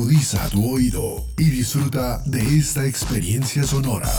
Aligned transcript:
Agudiza 0.00 0.48
tu 0.48 0.76
oído 0.76 1.26
y 1.36 1.50
disfruta 1.50 2.22
de 2.24 2.40
esta 2.56 2.86
experiencia 2.86 3.64
sonora. 3.64 4.10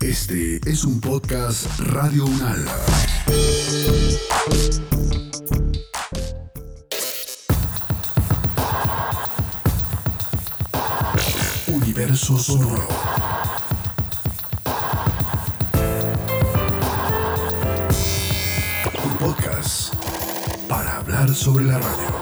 Este 0.00 0.60
es 0.64 0.84
un 0.84 1.00
podcast 1.00 1.66
Radio 1.80 2.26
Unal. 2.26 2.64
Universo 11.66 12.38
Sonoro. 12.38 12.86
Un 19.04 19.16
podcast 19.18 19.92
para 20.68 20.98
hablar 20.98 21.34
sobre 21.34 21.64
la 21.64 21.80
radio. 21.80 22.19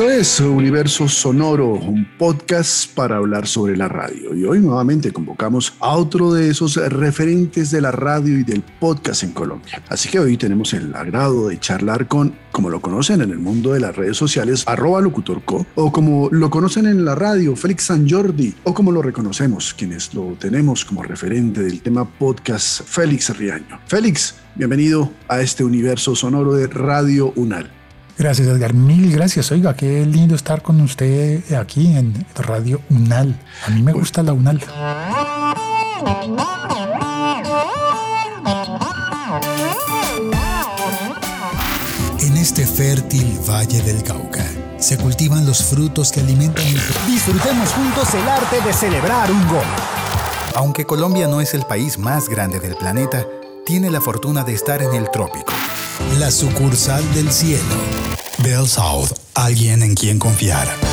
Esto 0.00 0.10
es 0.10 0.40
Universo 0.40 1.06
Sonoro, 1.08 1.74
un 1.74 2.08
podcast 2.16 2.90
para 2.94 3.18
hablar 3.18 3.46
sobre 3.46 3.76
la 3.76 3.86
radio. 3.86 4.34
Y 4.34 4.46
hoy 4.46 4.58
nuevamente 4.58 5.12
convocamos 5.12 5.74
a 5.78 5.94
otro 5.94 6.32
de 6.32 6.48
esos 6.48 6.76
referentes 6.76 7.70
de 7.70 7.82
la 7.82 7.92
radio 7.92 8.38
y 8.38 8.42
del 8.42 8.62
podcast 8.62 9.24
en 9.24 9.32
Colombia. 9.32 9.82
Así 9.90 10.08
que 10.08 10.18
hoy 10.18 10.38
tenemos 10.38 10.72
el 10.72 10.94
agrado 10.94 11.48
de 11.48 11.60
charlar 11.60 12.08
con, 12.08 12.34
como 12.50 12.70
lo 12.70 12.80
conocen 12.80 13.20
en 13.20 13.30
el 13.30 13.40
mundo 13.40 13.74
de 13.74 13.80
las 13.80 13.94
redes 13.94 14.16
sociales, 14.16 14.64
arroba 14.66 15.02
locutorco, 15.02 15.66
o 15.74 15.92
como 15.92 16.30
lo 16.32 16.48
conocen 16.48 16.86
en 16.86 17.04
la 17.04 17.14
radio, 17.14 17.54
Félix 17.54 17.84
San 17.84 18.08
Jordi, 18.08 18.54
o 18.64 18.72
como 18.72 18.92
lo 18.92 19.02
reconocemos, 19.02 19.74
quienes 19.74 20.14
lo 20.14 20.34
tenemos 20.38 20.82
como 20.86 21.02
referente 21.02 21.62
del 21.62 21.82
tema 21.82 22.08
podcast, 22.08 22.80
Félix 22.86 23.36
Riaño. 23.36 23.78
Félix, 23.86 24.36
bienvenido 24.54 25.12
a 25.28 25.42
este 25.42 25.62
universo 25.62 26.16
sonoro 26.16 26.54
de 26.54 26.68
Radio 26.68 27.34
Unal. 27.36 27.79
Gracias, 28.18 28.48
Edgar. 28.48 28.74
Mil 28.74 29.12
gracias. 29.12 29.50
Oiga, 29.50 29.74
qué 29.74 30.04
lindo 30.04 30.34
estar 30.34 30.62
con 30.62 30.80
usted 30.80 31.52
aquí 31.54 31.96
en 31.96 32.26
Radio 32.34 32.80
Unal. 32.90 33.38
A 33.66 33.70
mí 33.70 33.82
me 33.82 33.92
gusta 33.92 34.22
la 34.22 34.32
Unal. 34.32 34.60
En 42.18 42.36
este 42.36 42.66
fértil 42.66 43.38
valle 43.48 43.82
del 43.82 44.02
Cauca 44.02 44.44
se 44.78 44.96
cultivan 44.96 45.46
los 45.46 45.62
frutos 45.62 46.10
que 46.10 46.20
alimentan 46.20 46.66
el... 46.66 46.80
Disfrutemos 47.06 47.70
juntos 47.72 48.14
el 48.14 48.28
arte 48.28 48.60
de 48.62 48.72
celebrar 48.72 49.30
un 49.30 49.46
gol. 49.48 49.64
Aunque 50.54 50.84
Colombia 50.84 51.28
no 51.28 51.40
es 51.40 51.54
el 51.54 51.64
país 51.64 51.98
más 51.98 52.28
grande 52.28 52.60
del 52.60 52.76
planeta, 52.76 53.24
tiene 53.64 53.90
la 53.90 54.00
fortuna 54.00 54.42
de 54.42 54.54
estar 54.54 54.82
en 54.82 54.94
el 54.94 55.10
trópico. 55.10 55.52
La 56.18 56.30
sucursal 56.30 57.02
del 57.14 57.30
cielo. 57.30 57.64
Bell 58.38 58.66
South, 58.68 59.12
alguien 59.34 59.82
en 59.82 59.94
quien 59.94 60.18
confiar. 60.18 60.89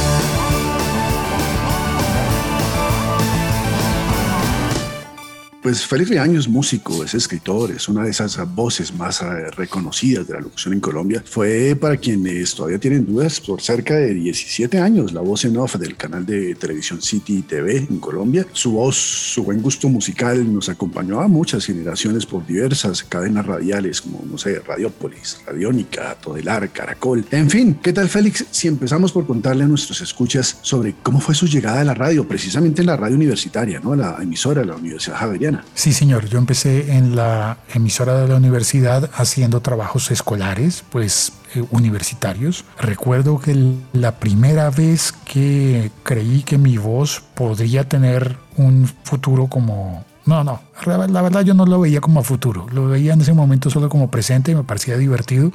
Pues 5.68 5.86
Félix 5.86 6.10
Riaño 6.12 6.40
es 6.40 6.48
músico, 6.48 7.04
es 7.04 7.14
escritor, 7.14 7.72
es 7.72 7.90
una 7.90 8.06
de 8.06 8.12
esas 8.12 8.40
voces 8.56 8.94
más 8.94 9.22
eh, 9.22 9.52
reconocidas 9.52 10.26
de 10.26 10.36
la 10.36 10.40
locución 10.40 10.74
en 10.74 10.80
Colombia. 10.80 11.22
Fue 11.26 11.76
para 11.76 11.98
quienes 11.98 12.56
todavía 12.56 12.80
tienen 12.80 13.06
dudas 13.06 13.42
por 13.42 13.62
cerca 13.62 13.96
de 13.96 14.14
17 14.14 14.80
años 14.80 15.12
la 15.12 15.20
voz 15.20 15.44
en 15.44 15.58
off 15.58 15.76
del 15.76 15.98
canal 15.98 16.26
de 16.26 16.56
televisión 16.56 17.02
City 17.02 17.42
TV 17.42 17.80
en 17.80 18.00
Colombia. 18.00 18.46
Su 18.54 18.72
voz, 18.72 18.96
su 18.96 19.44
buen 19.44 19.62
gusto 19.62 19.90
musical 19.90 20.54
nos 20.54 20.70
acompañó 20.70 21.20
a 21.20 21.28
muchas 21.28 21.66
generaciones 21.66 22.26
por 22.26 22.48
diversas 22.48 23.04
cadenas 23.04 23.46
radiales 23.46 24.00
como, 24.00 24.24
no 24.26 24.38
sé, 24.38 24.62
Radiópolis, 24.62 25.42
Radiónica, 25.46 26.16
Todelar, 26.16 26.70
Caracol. 26.70 27.26
En 27.32 27.50
fin, 27.50 27.78
¿qué 27.84 27.92
tal 27.92 28.08
Félix? 28.08 28.46
Si 28.52 28.70
empezamos 28.70 29.12
por 29.12 29.28
contarle 29.28 29.66
a 29.66 29.68
nuestros 29.68 30.00
escuchas 30.00 30.60
sobre 30.62 30.96
cómo 31.04 31.20
fue 31.20 31.36
su 31.36 31.46
llegada 31.46 31.82
a 31.82 31.84
la 31.84 31.94
radio, 31.94 32.26
precisamente 32.26 32.84
en 32.84 32.88
la 32.88 32.96
radio 32.96 33.18
universitaria, 33.18 33.82
¿no? 33.82 33.98
La 33.98 34.16
emisora 34.22 34.62
de 34.62 34.68
la 34.68 34.78
Universidad 34.78 35.18
Javeriana. 35.18 35.57
Sí, 35.74 35.94
señor. 35.94 36.28
Yo 36.28 36.38
empecé 36.38 36.96
en 36.96 37.16
la 37.16 37.58
emisora 37.74 38.20
de 38.22 38.28
la 38.28 38.36
universidad 38.36 39.10
haciendo 39.14 39.62
trabajos 39.62 40.12
escolares, 40.12 40.84
pues 40.90 41.34
eh, 41.56 41.64
universitarios. 41.72 42.66
Recuerdo 42.80 43.40
que 43.40 43.76
la 43.94 44.20
primera 44.20 44.70
vez 44.70 45.14
que 45.26 45.92
creí 46.04 46.44
que 46.44 46.58
mi 46.58 46.78
voz 46.78 47.24
podría 47.36 47.88
tener 47.88 48.38
un 48.58 48.88
futuro 49.04 49.48
como 49.48 50.06
no, 50.28 50.44
no, 50.44 50.60
la 50.86 51.22
verdad 51.22 51.42
yo 51.46 51.54
no 51.54 51.66
lo 51.66 51.80
veía 51.80 52.02
como 52.02 52.20
a 52.20 52.24
futuro, 52.24 52.68
lo 52.74 52.90
veía 52.90 53.14
en 53.14 53.22
ese 53.22 53.32
momento 53.32 53.70
solo 53.70 53.88
como 53.88 54.12
presente 54.12 54.52
y 54.52 54.56
me 54.56 54.64
parecía 54.66 54.98
divertido 54.98 55.54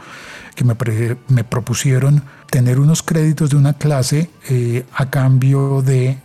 que 0.55 0.65
me, 0.65 0.75
me 1.29 1.45
propusieron 1.45 2.23
tener 2.49 2.81
unos 2.81 3.03
créditos 3.03 3.51
de 3.51 3.57
una 3.57 3.75
clase 3.75 4.31
eh, 4.49 4.87
a 4.95 5.11
cambio 5.11 5.83
de 5.83 6.17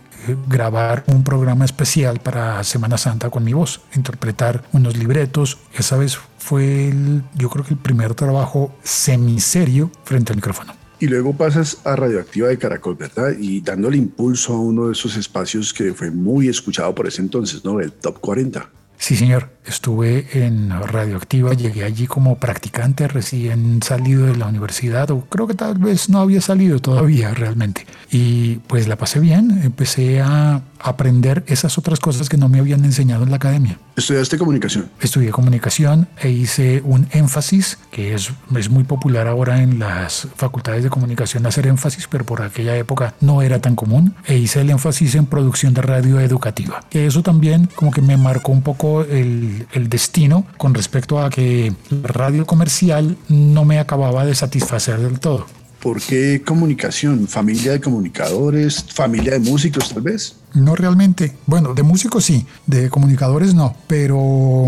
grabar 0.48 1.04
un 1.06 1.24
programa 1.24 1.64
especial 1.64 2.20
para 2.20 2.62
Semana 2.64 2.98
Santa 2.98 3.30
con 3.30 3.44
mi 3.44 3.52
voz, 3.52 3.80
interpretar 3.94 4.64
unos 4.72 4.96
libretos. 4.96 5.58
Esa 5.74 5.96
vez 5.96 6.18
fue, 6.38 6.88
el, 6.88 7.22
yo 7.34 7.48
creo 7.50 7.64
que 7.64 7.74
el 7.74 7.80
primer 7.80 8.14
trabajo 8.14 8.74
semiserio 8.82 9.90
frente 10.04 10.32
al 10.32 10.36
micrófono. 10.36 10.74
Y 11.00 11.06
luego 11.06 11.32
pasas 11.32 11.78
a 11.84 11.94
Radioactiva 11.94 12.48
de 12.48 12.58
Caracol, 12.58 12.96
¿verdad? 12.96 13.32
Y 13.38 13.60
dándole 13.60 13.96
impulso 13.96 14.54
a 14.54 14.58
uno 14.58 14.86
de 14.86 14.92
esos 14.92 15.16
espacios 15.16 15.72
que 15.72 15.94
fue 15.94 16.10
muy 16.10 16.48
escuchado 16.48 16.92
por 16.94 17.06
ese 17.06 17.22
entonces, 17.22 17.64
¿no? 17.64 17.78
El 17.78 17.92
Top 17.92 18.18
40. 18.18 18.68
Sí, 18.98 19.16
señor. 19.16 19.50
Estuve 19.64 20.26
en 20.32 20.70
Radioactiva, 20.70 21.52
llegué 21.52 21.84
allí 21.84 22.06
como 22.06 22.38
practicante 22.38 23.06
recién 23.06 23.82
salido 23.82 24.26
de 24.26 24.36
la 24.36 24.46
universidad, 24.46 25.10
o 25.10 25.20
creo 25.26 25.46
que 25.46 25.54
tal 25.54 25.76
vez 25.78 26.08
no 26.08 26.20
había 26.20 26.40
salido 26.40 26.80
todavía 26.80 27.34
realmente. 27.34 27.86
Y 28.10 28.56
pues 28.66 28.88
la 28.88 28.96
pasé 28.96 29.20
bien, 29.20 29.60
empecé 29.62 30.22
a 30.22 30.62
aprender 30.80 31.44
esas 31.46 31.78
otras 31.78 32.00
cosas 32.00 32.28
que 32.28 32.36
no 32.36 32.48
me 32.48 32.58
habían 32.58 32.84
enseñado 32.84 33.24
en 33.24 33.30
la 33.30 33.36
academia. 33.36 33.78
¿Estudiaste 33.96 34.38
comunicación? 34.38 34.90
Estudié 35.00 35.30
comunicación 35.30 36.08
e 36.20 36.30
hice 36.30 36.82
un 36.84 37.08
énfasis, 37.10 37.78
que 37.90 38.14
es, 38.14 38.32
es 38.56 38.70
muy 38.70 38.84
popular 38.84 39.26
ahora 39.26 39.62
en 39.62 39.78
las 39.78 40.28
facultades 40.36 40.84
de 40.84 40.90
comunicación 40.90 41.46
hacer 41.46 41.66
énfasis, 41.66 42.06
pero 42.08 42.24
por 42.24 42.42
aquella 42.42 42.76
época 42.76 43.14
no 43.20 43.42
era 43.42 43.60
tan 43.60 43.74
común. 43.74 44.14
E 44.26 44.36
hice 44.36 44.60
el 44.60 44.70
énfasis 44.70 45.14
en 45.14 45.26
producción 45.26 45.74
de 45.74 45.82
radio 45.82 46.20
educativa, 46.20 46.84
que 46.90 47.06
eso 47.06 47.22
también 47.22 47.68
como 47.74 47.90
que 47.90 48.02
me 48.02 48.16
marcó 48.16 48.52
un 48.52 48.62
poco 48.62 49.02
el, 49.02 49.66
el 49.72 49.88
destino 49.88 50.46
con 50.56 50.74
respecto 50.74 51.20
a 51.20 51.30
que 51.30 51.72
la 51.90 52.08
radio 52.08 52.46
comercial 52.46 53.16
no 53.28 53.64
me 53.64 53.78
acababa 53.78 54.24
de 54.24 54.34
satisfacer 54.34 54.98
del 54.98 55.20
todo. 55.20 55.46
¿Por 55.88 56.02
qué 56.02 56.42
comunicación? 56.44 57.26
¿Familia 57.26 57.72
de 57.72 57.80
comunicadores? 57.80 58.84
¿Familia 58.92 59.32
de 59.32 59.38
músicos 59.38 59.88
tal 59.88 60.02
vez? 60.02 60.36
No 60.52 60.76
realmente. 60.76 61.34
Bueno, 61.46 61.72
de 61.72 61.82
músicos 61.82 62.26
sí, 62.26 62.46
de 62.66 62.90
comunicadores 62.90 63.54
no, 63.54 63.74
pero 63.86 64.66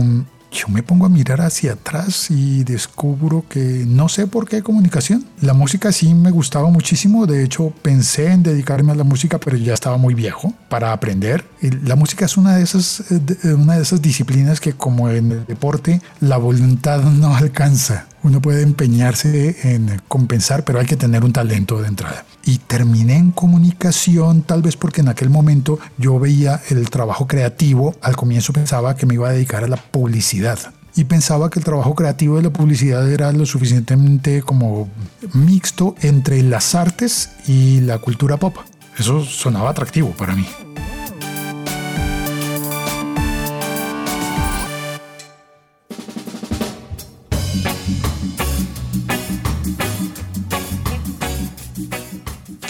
yo 0.50 0.68
me 0.68 0.82
pongo 0.82 1.04
a 1.04 1.10
mirar 1.10 1.42
hacia 1.42 1.74
atrás 1.74 2.30
y 2.30 2.64
descubro 2.64 3.44
que 3.50 3.60
no 3.86 4.08
sé 4.08 4.26
por 4.28 4.48
qué 4.48 4.62
comunicación. 4.62 5.26
La 5.42 5.52
música 5.52 5.92
sí 5.92 6.14
me 6.14 6.30
gustaba 6.30 6.70
muchísimo, 6.70 7.26
de 7.26 7.44
hecho 7.44 7.70
pensé 7.82 8.32
en 8.32 8.42
dedicarme 8.42 8.92
a 8.92 8.94
la 8.94 9.04
música, 9.04 9.38
pero 9.38 9.58
ya 9.58 9.74
estaba 9.74 9.98
muy 9.98 10.14
viejo 10.14 10.54
para 10.70 10.94
aprender. 10.94 11.44
La 11.84 11.96
música 11.96 12.24
es 12.24 12.38
una 12.38 12.56
de 12.56 12.62
esas, 12.62 13.04
una 13.44 13.76
de 13.76 13.82
esas 13.82 14.00
disciplinas 14.00 14.58
que 14.58 14.72
como 14.72 15.10
en 15.10 15.32
el 15.32 15.46
deporte 15.46 16.00
la 16.20 16.38
voluntad 16.38 17.02
no 17.02 17.36
alcanza. 17.36 18.06
Uno 18.22 18.42
puede 18.42 18.62
empeñarse 18.62 19.56
en 19.74 20.00
compensar, 20.08 20.64
pero 20.64 20.78
hay 20.78 20.86
que 20.86 20.96
tener 20.96 21.24
un 21.24 21.32
talento 21.32 21.80
de 21.80 21.88
entrada. 21.88 22.24
Y 22.44 22.58
terminé 22.58 23.16
en 23.16 23.30
comunicación, 23.30 24.42
tal 24.42 24.62
vez 24.62 24.76
porque 24.76 25.00
en 25.00 25.08
aquel 25.08 25.30
momento 25.30 25.78
yo 25.96 26.18
veía 26.18 26.60
el 26.68 26.90
trabajo 26.90 27.26
creativo. 27.26 27.94
Al 28.02 28.16
comienzo 28.16 28.52
pensaba 28.52 28.96
que 28.96 29.06
me 29.06 29.14
iba 29.14 29.28
a 29.28 29.32
dedicar 29.32 29.64
a 29.64 29.68
la 29.68 29.76
publicidad. 29.76 30.58
Y 30.96 31.04
pensaba 31.04 31.50
que 31.50 31.60
el 31.60 31.64
trabajo 31.64 31.94
creativo 31.94 32.36
de 32.36 32.42
la 32.42 32.52
publicidad 32.52 33.10
era 33.10 33.32
lo 33.32 33.46
suficientemente 33.46 34.42
como 34.42 34.88
mixto 35.32 35.94
entre 36.02 36.42
las 36.42 36.74
artes 36.74 37.30
y 37.46 37.80
la 37.80 37.98
cultura 37.98 38.36
pop. 38.36 38.56
Eso 38.98 39.24
sonaba 39.24 39.70
atractivo 39.70 40.10
para 40.10 40.34
mí. 40.34 40.46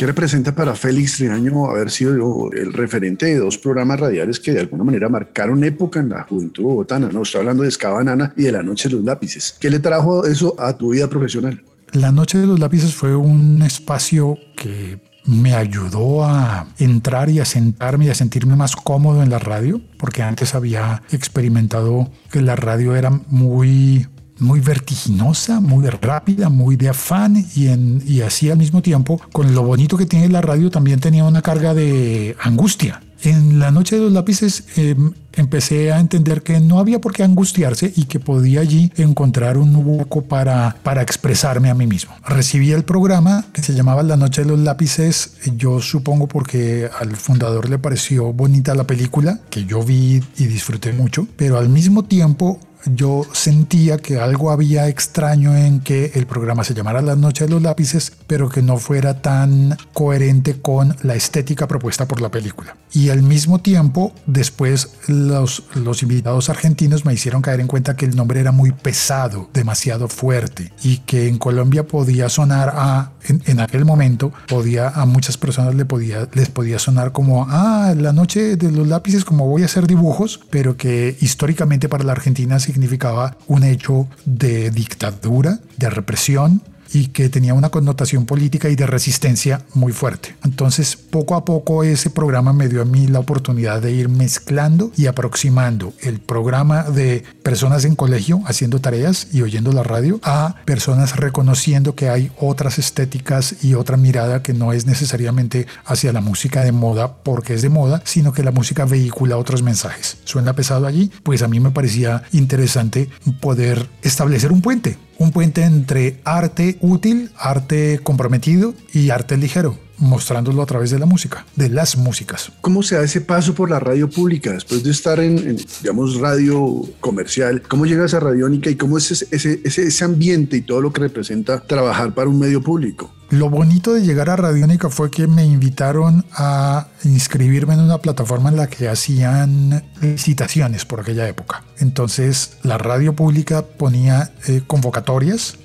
¿Qué 0.00 0.06
representa 0.06 0.54
para 0.54 0.74
Félix 0.74 1.18
Triaño 1.18 1.66
haber 1.66 1.90
sido 1.90 2.50
el 2.52 2.72
referente 2.72 3.26
de 3.26 3.36
dos 3.36 3.58
programas 3.58 4.00
radiales 4.00 4.40
que 4.40 4.50
de 4.50 4.60
alguna 4.60 4.82
manera 4.82 5.10
marcaron 5.10 5.62
época 5.62 6.00
en 6.00 6.08
la 6.08 6.22
juventud 6.22 6.62
bogotana? 6.62 7.10
No, 7.12 7.20
estoy 7.20 7.40
hablando 7.40 7.64
de 7.64 7.68
Escabanana 7.68 8.32
y 8.34 8.44
de 8.44 8.52
La 8.52 8.62
Noche 8.62 8.88
de 8.88 8.94
los 8.94 9.04
Lápices. 9.04 9.56
¿Qué 9.60 9.68
le 9.68 9.78
trajo 9.78 10.24
eso 10.24 10.54
a 10.58 10.74
tu 10.74 10.92
vida 10.92 11.06
profesional? 11.10 11.62
La 11.92 12.12
Noche 12.12 12.38
de 12.38 12.46
los 12.46 12.58
Lápices 12.58 12.94
fue 12.94 13.14
un 13.14 13.60
espacio 13.60 14.38
que 14.56 14.98
me 15.26 15.54
ayudó 15.54 16.24
a 16.24 16.66
entrar 16.78 17.28
y 17.28 17.40
a 17.40 17.44
sentarme 17.44 18.06
y 18.06 18.08
a 18.08 18.14
sentirme 18.14 18.56
más 18.56 18.76
cómodo 18.76 19.22
en 19.22 19.28
la 19.28 19.38
radio, 19.38 19.82
porque 19.98 20.22
antes 20.22 20.54
había 20.54 21.02
experimentado 21.12 22.10
que 22.32 22.40
la 22.40 22.56
radio 22.56 22.96
era 22.96 23.10
muy 23.10 24.08
muy 24.40 24.60
vertiginosa, 24.60 25.60
muy 25.60 25.86
rápida, 25.88 26.48
muy 26.48 26.76
de 26.76 26.88
afán 26.88 27.44
y, 27.54 27.68
en, 27.68 28.02
y 28.06 28.22
así 28.22 28.50
al 28.50 28.58
mismo 28.58 28.82
tiempo, 28.82 29.20
con 29.32 29.54
lo 29.54 29.62
bonito 29.62 29.96
que 29.96 30.06
tiene 30.06 30.28
la 30.28 30.40
radio, 30.40 30.70
también 30.70 31.00
tenía 31.00 31.24
una 31.24 31.42
carga 31.42 31.74
de 31.74 32.36
angustia. 32.42 33.00
En 33.22 33.58
la 33.58 33.70
noche 33.70 33.96
de 33.96 34.02
los 34.02 34.12
lápices 34.12 34.64
em, 34.76 35.12
empecé 35.34 35.92
a 35.92 36.00
entender 36.00 36.42
que 36.42 36.58
no 36.58 36.78
había 36.78 37.02
por 37.02 37.12
qué 37.12 37.22
angustiarse 37.22 37.92
y 37.94 38.04
que 38.04 38.18
podía 38.18 38.60
allí 38.60 38.90
encontrar 38.96 39.58
un 39.58 39.76
hueco 39.76 40.22
para, 40.22 40.76
para 40.82 41.02
expresarme 41.02 41.68
a 41.68 41.74
mí 41.74 41.86
mismo. 41.86 42.14
Recibí 42.26 42.72
el 42.72 42.84
programa 42.84 43.44
que 43.52 43.62
se 43.62 43.74
llamaba 43.74 44.02
La 44.02 44.16
noche 44.16 44.42
de 44.42 44.48
los 44.48 44.60
lápices, 44.60 45.34
yo 45.56 45.80
supongo 45.80 46.28
porque 46.28 46.88
al 46.98 47.14
fundador 47.14 47.68
le 47.68 47.78
pareció 47.78 48.32
bonita 48.32 48.74
la 48.74 48.84
película, 48.84 49.40
que 49.50 49.66
yo 49.66 49.82
vi 49.82 50.22
y 50.38 50.46
disfruté 50.46 50.94
mucho, 50.94 51.28
pero 51.36 51.58
al 51.58 51.68
mismo 51.68 52.04
tiempo 52.04 52.58
yo 52.86 53.26
sentía 53.32 53.98
que 53.98 54.18
algo 54.18 54.50
había 54.50 54.88
extraño 54.88 55.56
en 55.56 55.80
que 55.80 56.12
el 56.14 56.26
programa 56.26 56.64
se 56.64 56.74
llamara 56.74 57.02
La 57.02 57.16
Noche 57.16 57.44
de 57.44 57.50
los 57.50 57.62
Lápices, 57.62 58.12
pero 58.26 58.48
que 58.48 58.62
no 58.62 58.78
fuera 58.78 59.22
tan 59.22 59.76
coherente 59.92 60.60
con 60.60 60.96
la 61.02 61.14
estética 61.14 61.66
propuesta 61.68 62.06
por 62.06 62.20
la 62.20 62.30
película. 62.30 62.76
Y 62.92 63.10
al 63.10 63.22
mismo 63.22 63.60
tiempo, 63.60 64.12
después 64.26 64.90
los, 65.06 65.64
los 65.74 66.02
invitados 66.02 66.48
argentinos 66.48 67.04
me 67.04 67.14
hicieron 67.14 67.42
caer 67.42 67.60
en 67.60 67.66
cuenta 67.66 67.96
que 67.96 68.06
el 68.06 68.16
nombre 68.16 68.40
era 68.40 68.52
muy 68.52 68.72
pesado, 68.72 69.48
demasiado 69.52 70.08
fuerte, 70.08 70.72
y 70.82 70.98
que 70.98 71.28
en 71.28 71.38
Colombia 71.38 71.86
podía 71.86 72.28
sonar 72.28 72.72
a, 72.74 73.12
en, 73.28 73.60
aquel 73.60 73.84
momento, 73.84 74.32
podía 74.48 74.88
a 74.88 75.04
muchas 75.06 75.36
personas 75.36 75.74
le 75.74 75.84
podía, 75.84 76.28
les 76.32 76.48
podía 76.48 76.78
sonar 76.78 77.12
como, 77.12 77.46
ah, 77.48 77.94
La 77.96 78.12
Noche 78.12 78.56
de 78.56 78.70
los 78.72 78.88
Lápices, 78.88 79.24
como 79.24 79.46
voy 79.46 79.62
a 79.62 79.66
hacer 79.66 79.86
dibujos, 79.86 80.40
pero 80.50 80.76
que 80.76 81.16
históricamente 81.20 81.88
para 81.88 82.04
la 82.04 82.12
Argentina 82.12 82.58
significaba 82.70 83.36
un 83.48 83.64
hecho 83.64 84.08
de 84.24 84.70
dictadura, 84.70 85.58
de 85.76 85.90
represión, 85.90 86.62
y 86.92 87.08
que 87.08 87.28
tenía 87.28 87.54
una 87.54 87.70
connotación 87.70 88.26
política 88.26 88.68
y 88.68 88.76
de 88.76 88.86
resistencia 88.86 89.62
muy 89.74 89.92
fuerte. 89.92 90.34
Entonces, 90.44 90.96
poco 90.96 91.34
a 91.34 91.44
poco 91.44 91.84
ese 91.84 92.10
programa 92.10 92.52
me 92.52 92.68
dio 92.68 92.82
a 92.82 92.84
mí 92.84 93.06
la 93.06 93.20
oportunidad 93.20 93.80
de 93.82 93.92
ir 93.92 94.08
mezclando 94.08 94.92
y 94.96 95.06
aproximando 95.06 95.92
el 96.00 96.20
programa 96.20 96.84
de 96.84 97.24
personas 97.42 97.84
en 97.84 97.96
colegio 97.96 98.42
haciendo 98.46 98.80
tareas 98.80 99.28
y 99.32 99.42
oyendo 99.42 99.72
la 99.72 99.82
radio 99.82 100.20
a 100.22 100.56
personas 100.64 101.16
reconociendo 101.16 101.94
que 101.94 102.08
hay 102.08 102.30
otras 102.38 102.78
estéticas 102.78 103.62
y 103.62 103.74
otra 103.74 103.96
mirada 103.96 104.42
que 104.42 104.54
no 104.54 104.72
es 104.72 104.86
necesariamente 104.86 105.66
hacia 105.84 106.12
la 106.12 106.20
música 106.20 106.64
de 106.64 106.72
moda 106.72 107.14
porque 107.22 107.54
es 107.54 107.62
de 107.62 107.68
moda, 107.68 108.02
sino 108.04 108.32
que 108.32 108.42
la 108.42 108.52
música 108.52 108.84
vehicula 108.84 109.36
otros 109.36 109.62
mensajes. 109.62 110.18
Suena 110.24 110.54
pesado 110.54 110.86
allí, 110.86 111.10
pues 111.22 111.42
a 111.42 111.48
mí 111.48 111.60
me 111.60 111.70
parecía 111.70 112.22
interesante 112.32 113.08
poder 113.40 113.88
establecer 114.02 114.52
un 114.52 114.62
puente 114.62 114.96
un 115.20 115.32
puente 115.32 115.62
entre 115.64 116.18
arte 116.24 116.78
útil, 116.80 117.30
arte 117.36 118.00
comprometido 118.02 118.74
y 118.92 119.10
arte 119.10 119.36
ligero 119.36 119.78
mostrándolo 119.98 120.62
a 120.62 120.66
través 120.66 120.90
de 120.90 120.98
la 120.98 121.04
música, 121.04 121.44
de 121.56 121.68
las 121.68 121.98
músicas. 121.98 122.50
¿Cómo 122.62 122.82
se 122.82 122.96
da 122.96 123.04
ese 123.04 123.20
paso 123.20 123.54
por 123.54 123.70
la 123.70 123.78
radio 123.78 124.08
pública 124.08 124.50
después 124.50 124.82
de 124.82 124.90
estar 124.90 125.20
en, 125.20 125.58
digamos, 125.82 126.18
radio 126.18 126.82
comercial? 127.00 127.60
¿Cómo 127.68 127.84
llegas 127.84 128.14
a 128.14 128.20
Radiónica 128.20 128.70
y 128.70 128.76
cómo 128.76 128.96
es 128.96 129.10
ese, 129.10 129.28
ese, 129.30 129.60
ese, 129.62 130.04
ambiente 130.04 130.56
y 130.56 130.62
todo 130.62 130.80
lo 130.80 130.90
que 130.90 131.02
representa 131.02 131.60
trabajar 131.60 132.14
para 132.14 132.30
un 132.30 132.38
medio 132.38 132.62
público? 132.62 133.12
Lo 133.30 133.48
bonito 133.48 133.94
de 133.94 134.02
llegar 134.02 134.28
a 134.28 134.34
Radiónica 134.34 134.90
fue 134.90 135.08
que 135.08 135.28
me 135.28 135.44
invitaron 135.44 136.24
a 136.32 136.88
inscribirme 137.04 137.74
en 137.74 137.80
una 137.80 137.98
plataforma 137.98 138.50
en 138.50 138.56
la 138.56 138.66
que 138.66 138.88
hacían 138.88 139.84
licitaciones 140.02 140.84
por 140.84 140.98
aquella 140.98 141.28
época. 141.28 141.62
Entonces 141.78 142.58
la 142.64 142.76
radio 142.76 143.14
pública 143.14 143.62
ponía 143.62 144.32
eh, 144.48 144.62
convocatorias 144.66 145.58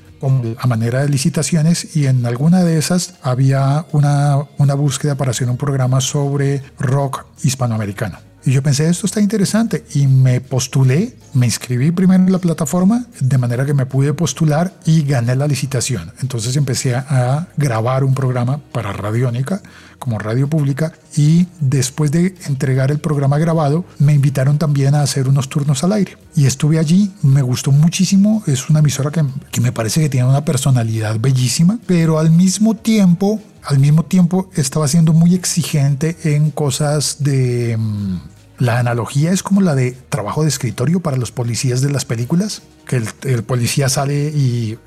a 0.57 0.67
manera 0.67 1.01
de 1.01 1.09
licitaciones 1.09 1.95
y 1.95 2.05
en 2.07 2.25
alguna 2.25 2.63
de 2.63 2.77
esas 2.77 3.15
había 3.23 3.85
una, 3.91 4.45
una 4.57 4.73
búsqueda 4.75 5.15
para 5.15 5.31
hacer 5.31 5.49
un 5.49 5.57
programa 5.57 6.01
sobre 6.01 6.61
rock 6.79 7.25
hispanoamericano. 7.43 8.17
Y 8.45 8.51
yo 8.51 8.61
pensé, 8.61 8.87
esto 8.87 9.07
está 9.07 9.21
interesante. 9.21 9.85
Y 9.95 10.05
me 10.07 10.39
postulé, 10.39 11.15
me 11.33 11.47
inscribí 11.47 11.91
primero 11.91 12.23
en 12.23 12.31
la 12.31 12.39
plataforma, 12.39 13.05
de 13.19 13.37
manera 13.37 13.65
que 13.65 13.73
me 13.73 13.87
pude 13.87 14.13
postular 14.13 14.73
y 14.85 15.03
gané 15.03 15.35
la 15.35 15.47
licitación. 15.47 16.11
Entonces 16.21 16.55
empecé 16.55 16.95
a 16.95 17.47
grabar 17.57 18.03
un 18.03 18.13
programa 18.13 18.59
para 18.71 18.93
Radiónica 18.93 19.61
como 19.97 20.19
radio 20.19 20.47
pública 20.47 20.93
y 21.15 21.47
después 21.59 22.11
de 22.11 22.35
entregar 22.47 22.91
el 22.91 22.99
programa 22.99 23.37
grabado 23.37 23.85
me 23.97 24.13
invitaron 24.13 24.57
también 24.57 24.93
a 24.93 25.01
hacer 25.01 25.27
unos 25.27 25.49
turnos 25.49 25.83
al 25.83 25.93
aire 25.93 26.17
y 26.35 26.45
estuve 26.45 26.79
allí, 26.79 27.11
me 27.21 27.41
gustó 27.41 27.71
muchísimo, 27.71 28.43
es 28.45 28.69
una 28.69 28.79
emisora 28.79 29.09
que, 29.09 29.23
que 29.51 29.61
me 29.61 29.71
parece 29.71 30.01
que 30.01 30.09
tiene 30.09 30.27
una 30.27 30.43
personalidad 30.43 31.17
bellísima, 31.19 31.79
pero 31.87 32.19
al 32.19 32.29
mismo 32.29 32.75
tiempo 32.75 33.41
al 33.63 33.79
mismo 33.79 34.05
tiempo 34.05 34.51
estaba 34.53 34.87
siendo 34.87 35.11
muy 35.11 35.33
exigente 35.33 36.15
en 36.23 36.51
cosas 36.51 37.17
de 37.23 37.75
mm, 37.77 38.17
la 38.57 38.79
analogía 38.79 39.31
es 39.31 39.43
como 39.43 39.61
la 39.61 39.75
de 39.75 39.91
trabajo 40.09 40.43
de 40.43 40.49
escritorio 40.49 41.01
para 41.01 41.17
los 41.17 41.31
policías 41.31 41.81
de 41.81 41.91
las 41.91 42.05
películas, 42.05 42.61
que 42.87 43.01
el, 43.23 43.43
policía 43.43 43.89
sale 43.89 44.29
y, 44.29 44.77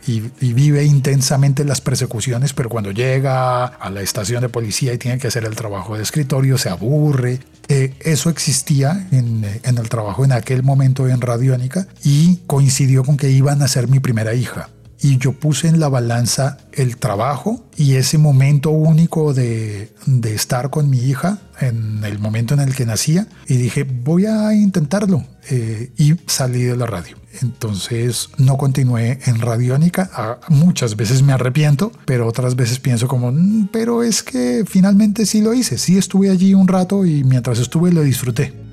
vive 0.40 0.84
intensamente 0.84 1.64
las 1.64 1.80
persecuciones, 1.80 2.52
pero 2.52 2.68
cuando 2.68 2.92
llega 2.92 3.66
a 3.66 3.90
la 3.90 4.00
estación 4.00 4.40
de 4.42 4.48
policía 4.48 4.94
y 4.94 4.98
tiene 4.98 5.18
que 5.18 5.28
hacer 5.28 5.44
el 5.44 5.56
trabajo 5.56 5.96
de 5.96 6.02
escritorio, 6.02 6.58
se 6.58 6.70
aburre. 6.70 7.40
Eh, 7.68 7.94
eso 8.00 8.30
existía 8.30 9.06
en, 9.12 9.44
en 9.62 9.78
el 9.78 9.88
trabajo 9.88 10.24
en 10.24 10.32
aquel 10.32 10.62
momento 10.62 11.06
en 11.06 11.20
Radiónica 11.20 11.86
y 12.02 12.38
coincidió 12.46 13.04
con 13.04 13.16
que 13.16 13.30
iban 13.30 13.60
a 13.62 13.68
ser 13.68 13.88
mi 13.88 14.00
primera 14.00 14.32
hija 14.32 14.70
y 15.00 15.18
yo 15.18 15.32
puse 15.32 15.68
en 15.68 15.80
la 15.80 15.88
balanza 15.88 16.58
el 16.72 16.96
trabajo 16.96 17.64
y 17.76 17.94
ese 17.94 18.18
momento 18.18 18.70
único 18.70 19.32
de, 19.34 19.92
de, 20.06 20.34
estar 20.34 20.70
con 20.70 20.90
mi 20.90 20.98
hija 20.98 21.38
en 21.60 22.02
el 22.04 22.18
momento 22.18 22.54
en 22.54 22.60
el 22.60 22.74
que 22.74 22.86
nacía 22.86 23.26
y 23.46 23.56
dije 23.56 23.84
voy 23.84 24.26
a 24.26 24.54
intentarlo 24.54 25.24
eh, 25.50 25.92
y 25.96 26.14
salí 26.26 26.62
de 26.62 26.76
la 26.76 26.86
radio. 26.86 27.16
Entonces 27.42 28.30
no 28.36 28.56
continué 28.56 29.18
en 29.26 29.40
Radiónica. 29.40 30.38
Muchas 30.48 30.96
veces 30.96 31.22
me 31.22 31.32
arrepiento, 31.32 31.92
pero 32.04 32.26
otras 32.26 32.56
veces 32.56 32.80
pienso 32.80 33.06
como, 33.08 33.30
mm, 33.32 33.68
pero 33.72 34.02
es 34.02 34.22
que 34.22 34.64
finalmente 34.66 35.24
sí 35.26 35.40
lo 35.40 35.54
hice. 35.54 35.78
Sí 35.78 35.96
estuve 35.96 36.30
allí 36.30 36.54
un 36.54 36.68
rato 36.68 37.06
y 37.06 37.24
mientras 37.24 37.58
estuve 37.58 37.92
lo 37.92 38.02
disfruté. 38.02 38.67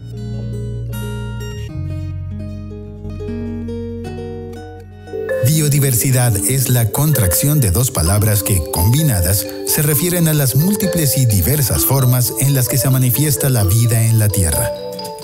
Biodiversidad 5.56 6.36
es 6.36 6.68
la 6.68 6.92
contracción 6.92 7.62
de 7.62 7.72
dos 7.72 7.90
palabras 7.90 8.44
que, 8.44 8.62
combinadas, 8.74 9.48
se 9.68 9.82
refieren 9.82 10.28
a 10.28 10.34
las 10.34 10.58
múltiples 10.58 11.18
y 11.18 11.26
diversas 11.26 11.86
formas 11.86 12.34
en 12.42 12.54
las 12.54 12.68
que 12.68 12.78
se 12.78 12.90
manifiesta 12.90 13.48
la 13.48 13.64
vida 13.64 14.04
en 14.04 14.20
la 14.20 14.28
Tierra. 14.28 14.70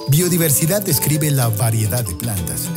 Biodiversidad 0.07 0.81
describe 0.81 1.29
la 1.31 1.49
variedad 1.49 2.05
de 2.05 2.15
plantas, 2.15 2.69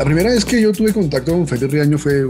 La 0.00 0.06
primera 0.06 0.30
vez 0.30 0.46
que 0.46 0.62
yo 0.62 0.72
tuve 0.72 0.94
contacto 0.94 1.32
con 1.32 1.46
Félix 1.46 1.70
Riaño 1.70 1.98
fue 1.98 2.24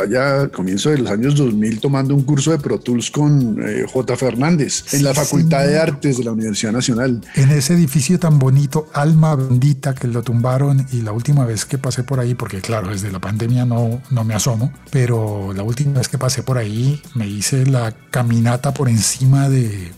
allá 0.00 0.42
a 0.42 0.48
comienzo 0.48 0.90
de 0.90 0.98
los 0.98 1.10
años 1.10 1.34
2000 1.34 1.80
tomando 1.80 2.14
un 2.14 2.22
curso 2.22 2.52
de 2.52 2.58
Pro 2.60 2.78
Tools 2.78 3.10
con 3.10 3.60
eh, 3.60 3.84
J. 3.84 4.16
Fernández 4.16 4.94
en 4.94 5.02
la 5.02 5.12
Facultad 5.12 5.66
de 5.66 5.76
Artes 5.76 6.18
de 6.18 6.22
la 6.22 6.30
Universidad 6.30 6.70
Nacional. 6.70 7.20
En 7.34 7.50
ese 7.50 7.74
edificio 7.74 8.20
tan 8.20 8.38
bonito, 8.38 8.86
Alma 8.92 9.34
Bendita, 9.34 9.92
que 9.92 10.06
lo 10.06 10.22
tumbaron 10.22 10.86
y 10.92 11.02
la 11.02 11.10
última 11.10 11.44
vez 11.44 11.64
que 11.64 11.78
pasé 11.78 12.04
por 12.04 12.20
ahí, 12.20 12.36
porque 12.36 12.60
claro, 12.60 12.90
desde 12.90 13.10
la 13.10 13.18
pandemia 13.18 13.64
no, 13.64 14.00
no 14.12 14.22
me 14.22 14.34
asomo, 14.34 14.72
pero 14.92 15.52
la 15.52 15.64
última 15.64 15.98
vez 15.98 16.06
que 16.06 16.18
pasé 16.18 16.44
por 16.44 16.58
ahí 16.58 17.02
me 17.16 17.26
hice 17.26 17.66
la 17.66 17.90
caminata 18.12 18.72
por 18.72 18.88
encima 18.88 19.48
de, 19.48 19.90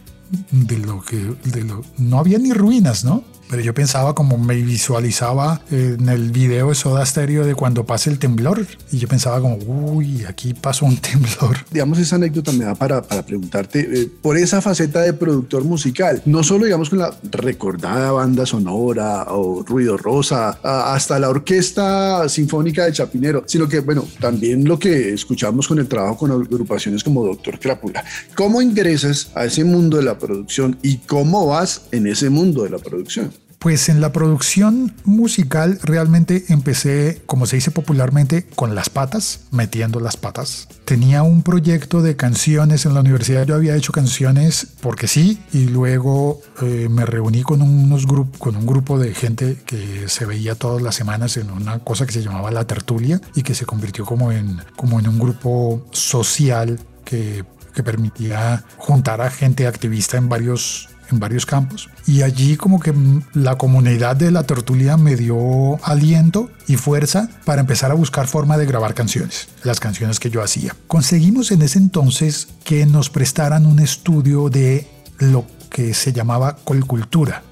de 0.51 0.79
lo 0.79 1.03
que 1.03 1.19
de 1.19 1.63
lo, 1.63 1.85
no 1.99 2.19
había 2.19 2.39
ni 2.39 2.55
ruinas, 2.55 3.05
¿no? 3.05 3.36
Pero 3.49 3.63
yo 3.63 3.75
pensaba 3.75 4.15
como 4.15 4.39
me 4.39 4.57
visualizaba 4.57 5.61
en 5.71 6.09
el 6.09 6.31
video 6.31 6.69
de 6.69 6.75
Soda 6.75 7.05
Stereo 7.05 7.45
de 7.45 7.55
cuando 7.55 7.85
pasa 7.85 8.11
el 8.11 8.19
temblor 8.19 8.67
y 8.93 8.99
yo 8.99 9.09
pensaba 9.09 9.41
como, 9.41 9.57
uy, 9.57 10.25
aquí 10.25 10.55
pasó 10.55 10.87
un 10.87 10.97
temblor. 10.99 11.57
Digamos, 11.71 11.99
esa 11.99 12.17
anécdota 12.17 12.53
me 12.53 12.65
da 12.65 12.75
para, 12.75 13.03
para 13.03 13.25
preguntarte 13.25 13.81
eh, 13.81 14.11
por 14.21 14.37
esa 14.37 14.61
faceta 14.61 15.01
de 15.01 15.13
productor 15.13 15.65
musical, 15.65 16.23
no 16.27 16.43
solo 16.43 16.65
digamos 16.65 16.91
con 16.91 16.99
la 16.99 17.15
recordada 17.31 18.13
banda 18.13 18.47
sonora 18.47 19.27
o 19.29 19.63
ruido 19.63 19.97
rosa, 19.97 20.59
hasta 20.63 21.19
la 21.19 21.29
orquesta 21.29 22.29
sinfónica 22.29 22.85
de 22.85 22.93
Chapinero, 22.93 23.45
sino 23.47 23.69
que, 23.69 23.81
bueno, 23.81 24.07
también 24.21 24.65
lo 24.65 24.79
que 24.79 25.13
escuchamos 25.13 25.69
con 25.69 25.79
el 25.79 25.89
trabajo 25.89 26.17
con 26.17 26.33
agrupaciones 26.33 27.05
como 27.05 27.25
Doctor 27.25 27.59
Crápula. 27.59 28.05
¿Cómo 28.35 28.63
ingresas 28.63 29.31
a 29.35 29.45
ese 29.45 29.65
mundo 29.65 29.97
de 29.97 30.05
la 30.05 30.19
producción 30.19 30.79
y 30.83 30.99
cómo 30.99 31.47
vas 31.47 31.83
en 31.93 32.07
ese 32.07 32.31
mundo 32.31 32.65
de 32.65 32.71
la 32.71 32.79
producción? 32.79 33.31
Pues 33.67 33.89
en 33.89 34.01
la 34.01 34.13
producción 34.13 34.95
musical 35.03 35.81
realmente 35.83 36.45
empecé, 36.51 37.21
como 37.27 37.47
se 37.47 37.57
dice 37.57 37.73
popularmente, 37.73 38.47
con 38.55 38.77
las 38.77 38.91
patas, 38.91 39.41
metiendo 39.51 39.99
las 39.99 40.17
patas. 40.17 40.69
Tenía 40.85 41.25
un 41.25 41.43
proyecto 41.43 42.01
de 42.01 42.15
canciones 42.15 42.87
en 42.87 42.95
la 42.95 43.01
universidad, 43.01 43.45
yo 43.45 43.57
había 43.57 43.75
hecho 43.75 43.91
canciones 43.91 44.69
porque 44.81 45.09
sí, 45.09 45.41
y 45.53 45.65
luego 45.65 46.41
eh, 46.63 46.87
me 46.89 47.07
reuní 47.07 47.43
con, 47.43 47.61
unos 47.61 48.07
con 48.39 48.55
un 48.55 48.67
grupo 48.67 49.01
de 49.01 49.13
gente 49.13 49.57
que 49.67 50.09
se 50.09 50.27
veía 50.27 50.55
todas 50.55 50.81
las 50.81 50.95
semanas 50.95 51.37
en 51.37 51.51
una 51.51 51.81
cosa 51.81 52.07
que 52.07 52.13
se 52.13 52.23
llamaba 52.23 52.53
La 52.53 52.69
Tertulia 52.69 53.21
y 53.35 53.43
que 53.43 53.57
se 53.57 53.67
convirtió 53.67 54.05
como 54.05 54.31
en, 54.31 54.63
como 54.77 55.01
en 55.01 55.09
un 55.09 55.19
grupo 55.19 55.85
social 55.91 56.79
que, 57.05 57.45
que 57.75 57.83
permitía 57.83 58.65
juntar 58.79 59.21
a 59.21 59.29
gente 59.29 59.67
activista 59.67 60.19
en 60.19 60.29
varios 60.29 60.89
en 61.11 61.21
varios 61.21 61.47
campos. 61.47 61.89
Y 62.07 62.23
allí 62.23 62.57
como 62.57 62.81
que 62.81 62.93
mm, 62.93 63.23
la 63.35 63.57
comunidad 63.57 64.17
de 64.17 64.31
la 64.31 64.45
tertulia 64.45 64.97
me 64.97 65.17
dio 65.17 65.83
aliento 65.85 66.51
y 66.67 66.77
fuerza 66.77 67.29
para 67.45 67.61
empezar 67.61 67.91
a 67.91 67.95
buscar 67.95 68.27
forma 68.27 68.57
de 68.57 68.67
grabar 68.67 68.95
canciones, 68.95 69.49
las 69.63 69.81
canciones 69.81 70.21
que 70.21 70.31
yo 70.31 70.43
hacía. 70.43 70.75
Conseguimos 70.87 71.51
en 71.51 71.63
ese 71.63 71.79
entonces 71.79 72.49
que 72.65 72.87
nos 72.87 73.11
prestaran 73.11 73.67
un 73.67 73.81
estudio 73.81 74.49
de 74.49 74.87
lo 75.19 75.47
que 75.71 75.95
se 75.95 76.13
llamaba 76.13 76.57
Colcultura, 76.65 77.43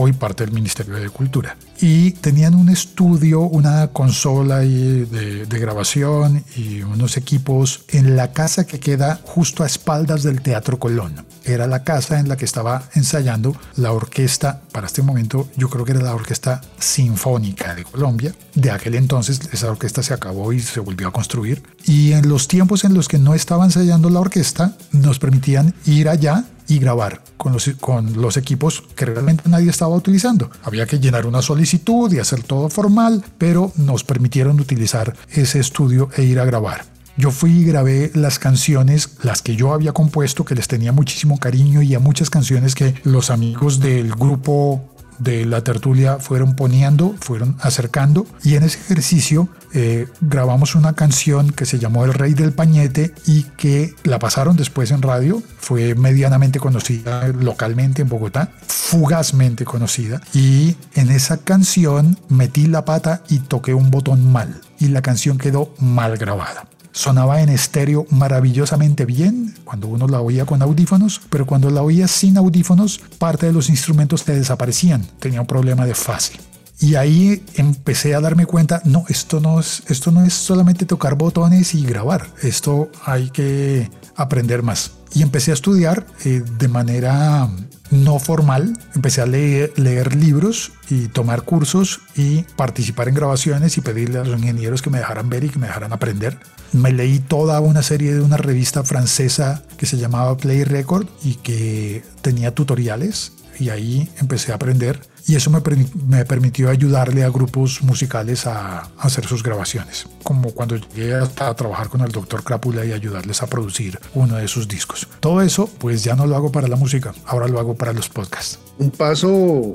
hoy 0.00 0.12
parte 0.12 0.44
del 0.44 0.54
Ministerio 0.54 0.94
de 0.94 1.10
Cultura. 1.10 1.56
Y 1.80 2.12
tenían 2.12 2.54
un 2.54 2.68
estudio, 2.68 3.40
una 3.40 3.88
consola 3.88 4.58
de, 4.58 5.46
de 5.46 5.58
grabación 5.58 6.44
y 6.56 6.82
unos 6.82 7.16
equipos 7.16 7.82
en 7.88 8.14
la 8.14 8.32
casa 8.32 8.64
que 8.64 8.78
queda 8.78 9.20
justo 9.24 9.64
a 9.64 9.66
espaldas 9.66 10.22
del 10.22 10.40
Teatro 10.40 10.78
Colón. 10.78 11.26
Era 11.44 11.66
la 11.66 11.82
casa 11.82 12.20
en 12.20 12.28
la 12.28 12.36
que 12.36 12.44
estaba 12.44 12.84
ensayando 12.94 13.56
la 13.76 13.92
orquesta, 13.92 14.60
para 14.70 14.86
este 14.86 15.02
momento 15.02 15.48
yo 15.56 15.68
creo 15.68 15.84
que 15.84 15.92
era 15.92 16.02
la 16.02 16.14
Orquesta 16.14 16.60
Sinfónica 16.78 17.74
de 17.74 17.84
Colombia. 17.84 18.34
De 18.54 18.70
aquel 18.70 18.94
entonces 18.94 19.40
esa 19.52 19.70
orquesta 19.70 20.02
se 20.02 20.14
acabó 20.14 20.52
y 20.52 20.60
se 20.60 20.80
volvió 20.80 21.08
a 21.08 21.12
construir. 21.12 21.62
Y 21.86 22.12
en 22.12 22.28
los 22.28 22.46
tiempos 22.46 22.84
en 22.84 22.94
los 22.94 23.08
que 23.08 23.18
no 23.18 23.34
estaba 23.34 23.64
ensayando 23.64 24.10
la 24.10 24.20
orquesta, 24.20 24.76
nos 24.92 25.18
permitían 25.18 25.74
ir 25.86 26.08
allá 26.08 26.44
y 26.68 26.78
grabar 26.78 27.22
con 27.36 27.52
los, 27.52 27.70
con 27.80 28.20
los 28.20 28.36
equipos 28.36 28.84
que 28.94 29.06
realmente 29.06 29.48
nadie 29.48 29.70
estaba 29.70 29.96
utilizando. 29.96 30.50
Había 30.62 30.86
que 30.86 31.00
llenar 31.00 31.26
una 31.26 31.42
solicitud 31.42 32.12
y 32.12 32.18
hacer 32.18 32.42
todo 32.42 32.68
formal, 32.68 33.24
pero 33.38 33.72
nos 33.76 34.04
permitieron 34.04 34.60
utilizar 34.60 35.16
ese 35.30 35.58
estudio 35.58 36.10
e 36.16 36.22
ir 36.22 36.38
a 36.38 36.44
grabar. 36.44 36.84
Yo 37.16 37.32
fui 37.32 37.50
y 37.50 37.64
grabé 37.64 38.12
las 38.14 38.38
canciones, 38.38 39.16
las 39.24 39.42
que 39.42 39.56
yo 39.56 39.72
había 39.72 39.92
compuesto, 39.92 40.44
que 40.44 40.54
les 40.54 40.68
tenía 40.68 40.92
muchísimo 40.92 41.38
cariño 41.38 41.82
y 41.82 41.96
a 41.96 41.98
muchas 41.98 42.30
canciones 42.30 42.76
que 42.76 42.94
los 43.02 43.30
amigos 43.30 43.80
del 43.80 44.14
grupo 44.14 44.88
de 45.18 45.44
la 45.44 45.62
tertulia 45.62 46.18
fueron 46.18 46.54
poniendo, 46.54 47.14
fueron 47.20 47.56
acercando 47.60 48.26
y 48.42 48.54
en 48.54 48.64
ese 48.64 48.78
ejercicio 48.78 49.48
eh, 49.74 50.08
grabamos 50.20 50.74
una 50.74 50.94
canción 50.94 51.50
que 51.50 51.66
se 51.66 51.78
llamó 51.78 52.04
El 52.04 52.14
Rey 52.14 52.34
del 52.34 52.52
Pañete 52.52 53.14
y 53.26 53.44
que 53.56 53.94
la 54.04 54.18
pasaron 54.18 54.56
después 54.56 54.90
en 54.90 55.02
radio, 55.02 55.42
fue 55.58 55.94
medianamente 55.94 56.58
conocida 56.58 57.28
localmente 57.28 58.02
en 58.02 58.08
Bogotá, 58.08 58.52
fugazmente 58.66 59.64
conocida 59.64 60.20
y 60.32 60.76
en 60.94 61.10
esa 61.10 61.38
canción 61.38 62.18
metí 62.28 62.66
la 62.66 62.84
pata 62.84 63.22
y 63.28 63.40
toqué 63.40 63.74
un 63.74 63.90
botón 63.90 64.32
mal 64.32 64.60
y 64.78 64.88
la 64.88 65.02
canción 65.02 65.38
quedó 65.38 65.74
mal 65.78 66.16
grabada 66.16 66.64
sonaba 66.92 67.42
en 67.42 67.48
estéreo 67.48 68.06
maravillosamente 68.10 69.04
bien 69.04 69.54
cuando 69.64 69.88
uno 69.88 70.08
la 70.08 70.20
oía 70.20 70.46
con 70.46 70.62
audífonos, 70.62 71.20
pero 71.30 71.46
cuando 71.46 71.70
la 71.70 71.82
oía 71.82 72.08
sin 72.08 72.36
audífonos, 72.36 73.00
parte 73.18 73.46
de 73.46 73.52
los 73.52 73.68
instrumentos 73.68 74.24
te 74.24 74.34
desaparecían. 74.34 75.06
Tenía 75.18 75.40
un 75.40 75.46
problema 75.46 75.86
de 75.86 75.94
fase. 75.94 76.34
Y 76.80 76.94
ahí 76.94 77.44
empecé 77.54 78.14
a 78.14 78.20
darme 78.20 78.46
cuenta, 78.46 78.80
no, 78.84 79.04
esto 79.08 79.40
no 79.40 79.58
es, 79.58 79.82
esto 79.88 80.12
no 80.12 80.22
es 80.22 80.32
solamente 80.32 80.86
tocar 80.86 81.16
botones 81.16 81.74
y 81.74 81.84
grabar, 81.84 82.28
esto 82.42 82.90
hay 83.04 83.30
que 83.30 83.90
aprender 84.14 84.62
más. 84.62 84.92
Y 85.12 85.22
empecé 85.22 85.50
a 85.50 85.54
estudiar 85.54 86.06
eh, 86.24 86.44
de 86.58 86.68
manera 86.68 87.48
no 87.90 88.18
formal, 88.20 88.78
empecé 88.94 89.22
a 89.22 89.26
leer, 89.26 89.72
leer, 89.76 90.14
libros 90.14 90.72
y 90.88 91.08
tomar 91.08 91.42
cursos 91.42 92.00
y 92.14 92.42
participar 92.56 93.08
en 93.08 93.14
grabaciones 93.14 93.76
y 93.76 93.80
pedirle 93.80 94.18
a 94.20 94.24
los 94.24 94.38
ingenieros 94.38 94.80
que 94.80 94.90
me 94.90 94.98
dejaran 94.98 95.28
ver 95.28 95.44
y 95.44 95.48
que 95.48 95.58
me 95.58 95.66
dejaran 95.66 95.92
aprender. 95.92 96.38
Me 96.72 96.92
leí 96.92 97.18
toda 97.18 97.60
una 97.60 97.82
serie 97.82 98.14
de 98.14 98.20
una 98.20 98.36
revista 98.36 98.84
francesa 98.84 99.62
que 99.76 99.86
se 99.86 99.96
llamaba 99.96 100.36
Play 100.36 100.64
Record 100.64 101.06
y 101.24 101.34
que 101.36 102.02
tenía 102.22 102.54
tutoriales 102.54 103.32
y 103.58 103.70
ahí 103.70 104.08
empecé 104.20 104.52
a 104.52 104.56
aprender 104.56 105.00
y 105.28 105.36
eso 105.36 105.50
me, 105.50 105.60
me 106.08 106.24
permitió 106.24 106.70
ayudarle 106.70 107.22
a 107.22 107.28
grupos 107.28 107.82
musicales 107.82 108.46
a, 108.46 108.88
hacer 108.96 109.26
sus 109.26 109.42
grabaciones, 109.42 110.06
como 110.22 110.52
cuando 110.52 110.76
llegué 110.76 111.14
hasta 111.14 111.48
a 111.48 111.54
trabajar 111.54 111.90
con 111.90 112.00
el 112.00 112.10
doctor 112.10 112.42
Crápula 112.42 112.84
y 112.86 112.92
ayudarles 112.92 113.42
a 113.42 113.46
producir 113.46 114.00
uno 114.14 114.36
de 114.36 114.48
sus 114.48 114.66
discos. 114.66 115.06
Todo 115.20 115.42
eso 115.42 115.68
pues 115.78 116.02
ya 116.02 116.16
no 116.16 116.26
lo 116.26 116.34
hago 116.34 116.50
para 116.50 116.66
la 116.66 116.76
música, 116.76 117.14
ahora 117.26 117.46
lo 117.46 117.60
hago 117.60 117.74
para 117.74 117.92
los 117.92 118.08
podcasts. 118.08 118.58
Un 118.78 118.90
paso, 118.90 119.74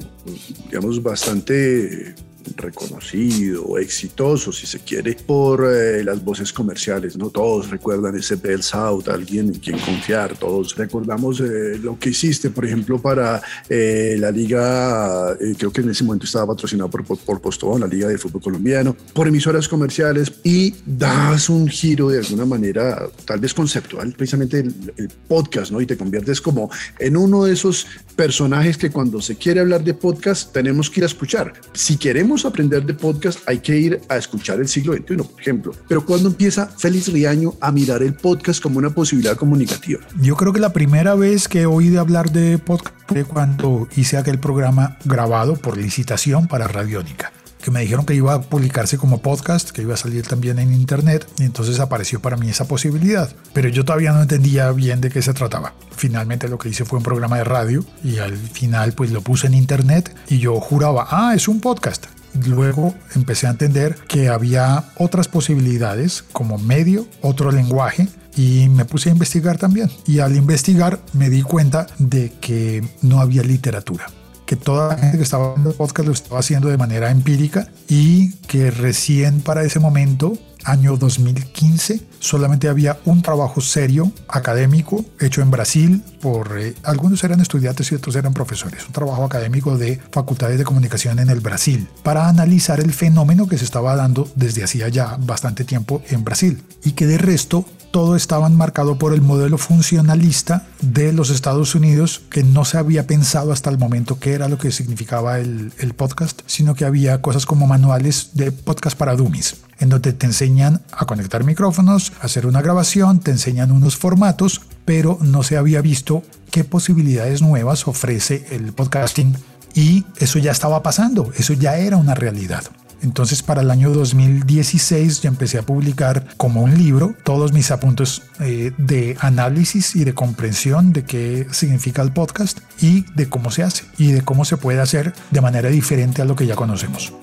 digamos, 0.65 1.03
bastante 1.03 2.15
reconocido, 2.55 3.77
exitoso, 3.77 4.51
si 4.51 4.65
se 4.67 4.79
quiere, 4.79 5.15
por 5.15 5.65
eh, 5.65 6.03
las 6.03 6.23
voces 6.23 6.51
comerciales, 6.53 7.17
¿no? 7.17 7.29
Todos 7.29 7.69
recuerdan 7.69 8.15
ese 8.15 8.35
Bell 8.35 8.63
South, 8.63 9.07
alguien 9.07 9.47
en 9.47 9.59
quien 9.59 9.77
confiar, 9.79 10.37
todos 10.37 10.75
recordamos 10.75 11.39
eh, 11.39 11.77
lo 11.81 11.97
que 11.97 12.09
hiciste, 12.09 12.49
por 12.49 12.65
ejemplo, 12.65 13.01
para 13.01 13.41
eh, 13.69 14.15
la 14.19 14.31
liga, 14.31 15.35
creo 15.57 15.71
que 15.71 15.81
en 15.81 15.89
ese 15.89 16.03
momento 16.03 16.25
estaba 16.25 16.47
patrocinado 16.47 16.89
por, 16.89 17.03
por, 17.05 17.41
por, 17.41 17.79
la 17.79 17.87
liga 17.87 18.07
de 18.07 18.17
fútbol 18.17 18.41
colombiano, 18.41 18.95
por 19.13 19.27
emisoras 19.27 19.67
comerciales 19.67 20.33
y 20.43 20.75
das 20.85 21.49
un 21.49 21.67
giro 21.67 22.09
de 22.09 22.19
alguna 22.19 22.45
manera, 22.45 23.07
tal 23.25 23.39
vez 23.39 23.53
conceptual, 23.53 24.13
precisamente 24.13 24.59
el, 24.59 24.93
el 24.97 25.09
podcast, 25.27 25.71
¿no? 25.71 25.81
Y 25.81 25.85
te 25.85 25.97
conviertes 25.97 26.41
como 26.41 26.69
en 26.99 27.17
uno 27.17 27.45
de 27.45 27.53
esos 27.53 27.87
personajes 28.15 28.77
que 28.77 28.91
cuando 28.91 29.21
se 29.21 29.35
quiere 29.35 29.59
hablar 29.59 29.83
de 29.83 29.93
podcast 29.93 30.53
tenemos 30.53 30.89
que 30.89 30.99
ir 30.99 31.03
a 31.03 31.07
escuchar. 31.07 31.53
Si 31.73 31.97
queremos 32.33 32.45
aprender 32.45 32.83
de 32.83 32.95
podcast, 32.95 33.47
hay 33.47 33.59
que 33.59 33.77
ir 33.77 34.01
a 34.09 34.17
escuchar 34.17 34.59
el 34.59 34.67
siglo 34.67 34.93
XXI, 34.93 35.17
por 35.17 35.39
ejemplo. 35.39 35.71
Pero 35.87 36.03
cuando 36.03 36.29
empieza 36.29 36.65
Félix 36.65 37.13
Riaño 37.13 37.53
a 37.61 37.71
mirar 37.71 38.01
el 38.01 38.15
podcast 38.15 38.59
como 38.59 38.79
una 38.79 38.89
posibilidad 38.89 39.37
comunicativa? 39.37 39.99
Yo 40.19 40.35
creo 40.35 40.51
que 40.51 40.59
la 40.59 40.73
primera 40.73 41.13
vez 41.13 41.47
que 41.47 41.67
oí 41.67 41.89
de 41.89 41.99
hablar 41.99 42.31
de 42.31 42.57
podcast 42.57 42.95
fue 43.07 43.23
cuando 43.23 43.87
hice 43.95 44.17
aquel 44.17 44.39
programa 44.39 44.97
grabado 45.05 45.55
por 45.57 45.77
licitación 45.77 46.47
para 46.47 46.67
Radiónica 46.67 47.31
que 47.63 47.71
me 47.71 47.79
dijeron 47.79 48.05
que 48.05 48.13
iba 48.13 48.33
a 48.33 48.41
publicarse 48.41 48.97
como 48.97 49.21
podcast, 49.21 49.69
que 49.69 49.83
iba 49.83 49.93
a 49.93 49.97
salir 49.97 50.27
también 50.27 50.59
en 50.59 50.73
internet, 50.73 51.25
y 51.39 51.43
entonces 51.43 51.79
apareció 51.79 52.19
para 52.21 52.35
mí 52.35 52.49
esa 52.49 52.67
posibilidad. 52.67 53.33
Pero 53.53 53.69
yo 53.69 53.85
todavía 53.85 54.11
no 54.11 54.21
entendía 54.21 54.69
bien 54.73 54.99
de 54.99 55.09
qué 55.09 55.21
se 55.21 55.33
trataba. 55.33 55.73
Finalmente 55.95 56.49
lo 56.49 56.57
que 56.57 56.67
hice 56.67 56.83
fue 56.83 56.97
un 56.97 57.03
programa 57.03 57.37
de 57.37 57.45
radio 57.45 57.85
y 58.03 58.17
al 58.17 58.35
final 58.35 58.91
pues 58.91 59.11
lo 59.11 59.21
puse 59.21 59.47
en 59.47 59.53
internet 59.53 60.13
y 60.27 60.39
yo 60.39 60.59
juraba, 60.59 61.07
ah, 61.09 61.33
es 61.35 61.47
un 61.47 61.61
podcast. 61.61 62.07
Luego 62.47 62.93
empecé 63.15 63.47
a 63.47 63.51
entender 63.51 63.95
que 64.07 64.29
había 64.29 64.85
otras 64.97 65.27
posibilidades 65.27 66.23
como 66.31 66.57
medio, 66.57 67.07
otro 67.21 67.51
lenguaje, 67.51 68.07
y 68.35 68.67
me 68.69 68.85
puse 68.85 69.09
a 69.09 69.11
investigar 69.11 69.57
también. 69.57 69.91
Y 70.07 70.19
al 70.19 70.35
investigar 70.35 70.99
me 71.13 71.29
di 71.29 71.43
cuenta 71.43 71.87
de 71.99 72.31
que 72.41 72.83
no 73.01 73.19
había 73.19 73.43
literatura 73.43 74.05
que 74.45 74.55
toda 74.55 74.89
la 74.89 74.97
gente 74.97 75.17
que 75.17 75.23
estaba 75.23 75.51
haciendo 75.51 75.71
podcast 75.73 76.07
lo 76.07 76.13
estaba 76.13 76.39
haciendo 76.39 76.67
de 76.67 76.77
manera 76.77 77.11
empírica 77.11 77.69
y 77.87 78.33
que 78.47 78.71
recién 78.71 79.41
para 79.41 79.63
ese 79.63 79.79
momento, 79.79 80.37
año 80.65 80.97
2015, 80.97 82.01
solamente 82.23 82.69
había 82.69 82.99
un 83.03 83.21
trabajo 83.21 83.59
serio, 83.59 84.11
académico, 84.29 85.03
hecho 85.19 85.41
en 85.41 85.51
Brasil 85.51 86.01
por 86.21 86.57
eh, 86.57 86.73
algunos 86.83 87.23
eran 87.23 87.41
estudiantes 87.41 87.91
y 87.91 87.95
otros 87.95 88.15
eran 88.15 88.33
profesores, 88.33 88.85
un 88.87 88.93
trabajo 88.93 89.25
académico 89.25 89.77
de 89.77 89.99
facultades 90.09 90.57
de 90.57 90.63
comunicación 90.63 91.19
en 91.19 91.29
el 91.29 91.41
Brasil, 91.41 91.87
para 92.01 92.29
analizar 92.29 92.79
el 92.79 92.93
fenómeno 92.93 93.47
que 93.47 93.57
se 93.57 93.65
estaba 93.65 93.95
dando 93.95 94.29
desde 94.35 94.63
hacía 94.63 94.87
ya 94.87 95.17
bastante 95.19 95.65
tiempo 95.65 96.01
en 96.09 96.23
Brasil 96.23 96.63
y 96.83 96.93
que 96.93 97.05
de 97.05 97.17
resto 97.17 97.65
todo 97.93 98.15
estaba 98.15 98.49
marcado 98.49 98.97
por 98.97 99.13
el 99.13 99.21
modelo 99.21 99.59
funcionalista 99.59 100.65
de 100.81 101.13
los 101.13 101.29
Estados 101.29 101.75
Unidos, 101.75 102.23
que 102.31 102.43
no 102.43 102.65
se 102.65 102.79
había 102.79 103.05
pensado 103.05 103.51
hasta 103.51 103.69
el 103.69 103.77
momento 103.77 104.19
qué 104.19 104.33
era 104.33 104.49
lo 104.49 104.57
que 104.57 104.71
significaba 104.71 105.37
el, 105.37 105.71
podcast, 105.95 106.41
sino 106.47 106.73
que 106.73 106.85
había 106.85 107.21
cosas 107.21 107.45
como 107.45 107.67
manuales 107.67 108.31
de 108.33 108.51
podcast 108.51 108.97
para 108.97 109.15
dummies 109.15 109.57
en 109.77 109.89
donde 109.89 110.11
te 110.11 110.25
enseñan 110.25 110.81
a 110.91 111.05
conectar 111.05 111.43
micrófonos, 111.43 112.13
hacer 112.19 112.47
una 112.47 112.63
grabación, 112.63 113.19
te 113.19 113.29
enseñan 113.29 113.71
unos 113.71 113.95
formatos, 113.95 114.61
pero 114.85 115.19
no 115.21 115.43
se 115.43 115.57
había 115.57 115.81
visto 115.81 116.23
qué 116.49 116.63
posibilidades 116.63 117.43
nuevas 117.43 117.87
ofrece 117.87 118.47
el 118.49 118.73
podcasting 118.73 119.35
y 119.75 120.03
eso 120.17 120.39
ya 120.39 120.51
estaba 120.51 120.81
pasando, 120.81 121.31
eso 121.37 121.53
ya 121.53 121.77
era 121.77 121.97
una 121.97 122.15
realidad. 122.15 122.63
Entonces 123.03 123.43
para 123.43 123.61
el 123.61 123.69
año 123.69 123.91
2016 123.91 125.21
ya 125.21 125.29
empecé 125.29 125.59
a 125.59 125.61
publicar 125.61 126.25
como 126.37 126.63
un 126.63 126.77
libro 126.77 127.13
todos 127.23 127.51
mis 127.51 127.69
apuntes 127.69 128.23
eh, 128.39 128.71
de 128.77 129.17
análisis 129.19 129.95
y 129.95 130.05
de 130.05 130.13
comprensión 130.13 130.93
de 130.93 131.03
qué 131.03 131.45
significa 131.51 132.01
el 132.01 132.13
podcast 132.13 132.59
y 132.79 133.05
de 133.13 133.27
cómo 133.29 133.51
se 133.51 133.63
hace 133.63 133.83
y 133.97 134.13
de 134.13 134.21
cómo 134.21 134.45
se 134.45 134.55
puede 134.55 134.79
hacer 134.79 135.13
de 135.31 135.41
manera 135.41 135.69
diferente 135.69 136.21
a 136.21 136.25
lo 136.25 136.35
que 136.35 136.47
ya 136.47 136.55
conocemos. 136.55 137.13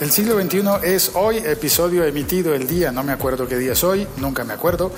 El 0.00 0.10
siglo 0.10 0.40
XXI 0.40 0.62
es 0.82 1.12
hoy, 1.14 1.36
episodio 1.36 2.04
emitido 2.04 2.54
el 2.54 2.66
día, 2.66 2.90
no 2.90 3.04
me 3.04 3.12
acuerdo 3.12 3.46
qué 3.46 3.56
día 3.56 3.74
es 3.74 3.84
hoy, 3.84 4.06
nunca 4.16 4.42
me 4.42 4.52
acuerdo. 4.52 4.90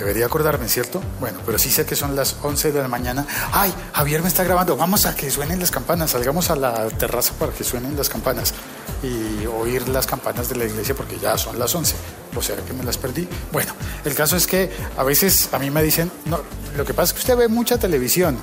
Debería 0.00 0.24
acordarme, 0.24 0.66
¿cierto? 0.66 1.02
Bueno, 1.20 1.40
pero 1.44 1.58
sí 1.58 1.70
sé 1.70 1.84
que 1.84 1.94
son 1.94 2.16
las 2.16 2.36
11 2.40 2.72
de 2.72 2.80
la 2.80 2.88
mañana. 2.88 3.26
¡Ay! 3.52 3.70
Javier 3.92 4.22
me 4.22 4.28
está 4.28 4.42
grabando. 4.44 4.74
Vamos 4.74 5.04
a 5.04 5.14
que 5.14 5.30
suenen 5.30 5.60
las 5.60 5.70
campanas. 5.70 6.12
Salgamos 6.12 6.48
a 6.48 6.56
la 6.56 6.88
terraza 6.88 7.34
para 7.38 7.52
que 7.52 7.64
suenen 7.64 7.94
las 7.98 8.08
campanas 8.08 8.54
y 9.02 9.44
oír 9.44 9.86
las 9.90 10.06
campanas 10.06 10.48
de 10.48 10.56
la 10.56 10.64
iglesia 10.64 10.94
porque 10.94 11.18
ya 11.18 11.36
son 11.36 11.58
las 11.58 11.74
11. 11.74 11.96
O 12.34 12.40
sea 12.40 12.56
que 12.56 12.72
me 12.72 12.82
las 12.82 12.96
perdí. 12.96 13.28
Bueno, 13.52 13.74
el 14.06 14.14
caso 14.14 14.38
es 14.38 14.46
que 14.46 14.70
a 14.96 15.04
veces 15.04 15.50
a 15.52 15.58
mí 15.58 15.70
me 15.70 15.82
dicen, 15.82 16.10
no, 16.24 16.40
lo 16.78 16.86
que 16.86 16.94
pasa 16.94 17.10
es 17.10 17.12
que 17.12 17.18
usted 17.18 17.36
ve 17.36 17.48
mucha 17.48 17.76
televisión. 17.76 18.38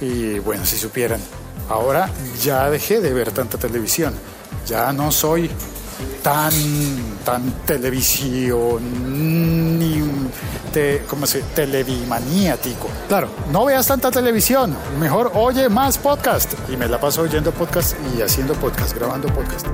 Y 0.00 0.38
bueno, 0.38 0.64
si 0.64 0.78
supieran, 0.78 1.20
ahora 1.68 2.08
ya 2.42 2.70
dejé 2.70 3.00
de 3.00 3.12
ver 3.12 3.30
tanta 3.30 3.58
televisión 3.58 4.14
ya 4.66 4.92
no 4.92 5.10
soy 5.10 5.50
tan, 6.22 6.52
tan 7.24 7.42
televisión 7.64 9.78
ni 9.78 10.00
te, 10.72 11.02
¿cómo 11.08 11.26
se? 11.26 11.42
televimaniático. 11.54 12.88
Claro, 13.08 13.28
no 13.52 13.64
veas 13.64 13.86
tanta 13.86 14.10
televisión, 14.10 14.76
mejor 14.98 15.32
oye 15.34 15.68
más 15.68 15.98
podcast. 15.98 16.54
Y 16.72 16.76
me 16.76 16.88
la 16.88 17.00
paso 17.00 17.22
oyendo 17.22 17.52
podcast 17.52 17.96
y 18.16 18.22
haciendo 18.22 18.54
podcast, 18.54 18.94
grabando 18.96 19.28
podcast. 19.28 19.66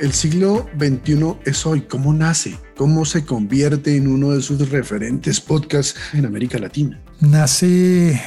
El 0.00 0.12
siglo 0.12 0.68
XXI 0.78 1.38
es 1.44 1.66
hoy. 1.66 1.80
¿Cómo 1.82 2.12
nace? 2.12 2.56
¿Cómo 2.76 3.04
se 3.04 3.24
convierte 3.24 3.96
en 3.96 4.06
uno 4.06 4.30
de 4.30 4.42
sus 4.42 4.70
referentes 4.70 5.40
podcasts 5.40 5.98
en 6.12 6.24
América 6.24 6.56
Latina? 6.58 7.00
Nace 7.20 8.22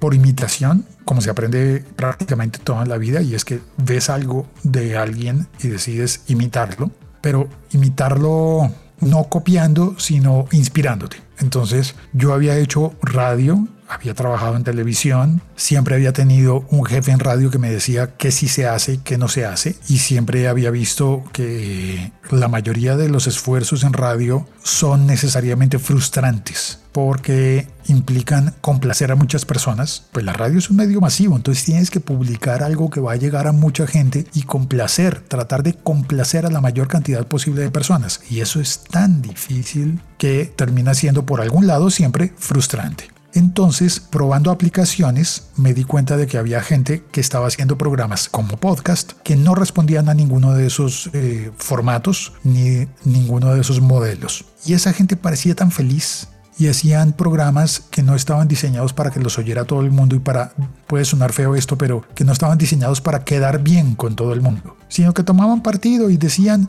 por 0.00 0.14
imitación, 0.14 0.84
como 1.04 1.20
se 1.20 1.30
aprende 1.30 1.84
prácticamente 1.94 2.58
toda 2.58 2.84
la 2.86 2.96
vida, 2.96 3.22
y 3.22 3.34
es 3.34 3.44
que 3.44 3.60
ves 3.76 4.10
algo 4.10 4.48
de 4.64 4.96
alguien 4.96 5.46
y 5.62 5.68
decides 5.68 6.22
imitarlo, 6.26 6.90
pero 7.20 7.48
imitarlo 7.70 8.72
no 9.00 9.24
copiando, 9.24 9.94
sino 9.98 10.46
inspirándote. 10.50 11.18
Entonces 11.38 11.94
yo 12.12 12.34
había 12.34 12.56
hecho 12.56 12.94
radio, 13.02 13.68
había 13.90 14.14
trabajado 14.14 14.56
en 14.56 14.64
televisión, 14.64 15.42
siempre 15.56 15.96
había 15.96 16.12
tenido 16.12 16.64
un 16.70 16.84
jefe 16.84 17.10
en 17.10 17.18
radio 17.18 17.50
que 17.50 17.58
me 17.58 17.70
decía 17.70 18.16
qué 18.16 18.30
sí 18.30 18.48
se 18.48 18.66
hace, 18.66 19.00
qué 19.02 19.18
no 19.18 19.28
se 19.28 19.44
hace, 19.44 19.76
y 19.88 19.98
siempre 19.98 20.48
había 20.48 20.70
visto 20.70 21.24
que 21.32 22.12
la 22.30 22.48
mayoría 22.48 22.96
de 22.96 23.08
los 23.08 23.26
esfuerzos 23.26 23.82
en 23.82 23.92
radio 23.92 24.46
son 24.62 25.06
necesariamente 25.06 25.78
frustrantes 25.78 26.78
porque 26.92 27.68
implican 27.86 28.54
complacer 28.60 29.12
a 29.12 29.16
muchas 29.16 29.44
personas. 29.44 30.06
Pues 30.12 30.24
la 30.24 30.32
radio 30.32 30.58
es 30.58 30.70
un 30.70 30.76
medio 30.76 31.00
masivo, 31.00 31.36
entonces 31.36 31.64
tienes 31.64 31.90
que 31.90 32.00
publicar 32.00 32.62
algo 32.62 32.90
que 32.90 33.00
va 33.00 33.12
a 33.12 33.16
llegar 33.16 33.46
a 33.46 33.52
mucha 33.52 33.86
gente 33.86 34.26
y 34.34 34.42
complacer, 34.42 35.20
tratar 35.20 35.62
de 35.62 35.74
complacer 35.74 36.46
a 36.46 36.50
la 36.50 36.60
mayor 36.60 36.88
cantidad 36.88 37.26
posible 37.26 37.62
de 37.62 37.70
personas. 37.70 38.20
Y 38.28 38.40
eso 38.40 38.60
es 38.60 38.84
tan 38.84 39.22
difícil 39.22 40.00
que 40.18 40.52
termina 40.56 40.94
siendo 40.94 41.26
por 41.26 41.40
algún 41.40 41.66
lado 41.66 41.90
siempre 41.90 42.32
frustrante. 42.36 43.09
Entonces, 43.34 44.00
probando 44.00 44.50
aplicaciones, 44.50 45.48
me 45.56 45.74
di 45.74 45.84
cuenta 45.84 46.16
de 46.16 46.26
que 46.26 46.38
había 46.38 46.60
gente 46.62 47.04
que 47.12 47.20
estaba 47.20 47.46
haciendo 47.46 47.78
programas 47.78 48.28
como 48.28 48.56
podcast 48.56 49.12
que 49.22 49.36
no 49.36 49.54
respondían 49.54 50.08
a 50.08 50.14
ninguno 50.14 50.52
de 50.54 50.66
esos 50.66 51.10
eh, 51.12 51.50
formatos 51.56 52.32
ni 52.42 52.88
ninguno 53.04 53.54
de 53.54 53.60
esos 53.60 53.80
modelos. 53.80 54.44
Y 54.66 54.74
esa 54.74 54.92
gente 54.92 55.16
parecía 55.16 55.54
tan 55.54 55.70
feliz 55.70 56.28
y 56.60 56.68
hacían 56.68 57.14
programas 57.14 57.80
que 57.90 58.02
no 58.02 58.14
estaban 58.14 58.46
diseñados 58.46 58.92
para 58.92 59.10
que 59.10 59.18
los 59.18 59.38
oyera 59.38 59.64
todo 59.64 59.80
el 59.80 59.90
mundo 59.90 60.14
y 60.14 60.18
para, 60.18 60.52
puede 60.86 61.06
sonar 61.06 61.32
feo 61.32 61.56
esto, 61.56 61.78
pero 61.78 62.04
que 62.14 62.22
no 62.22 62.32
estaban 62.32 62.58
diseñados 62.58 63.00
para 63.00 63.24
quedar 63.24 63.62
bien 63.62 63.94
con 63.94 64.14
todo 64.14 64.34
el 64.34 64.42
mundo, 64.42 64.76
sino 64.88 65.14
que 65.14 65.22
tomaban 65.22 65.62
partido 65.62 66.10
y 66.10 66.18
decían, 66.18 66.68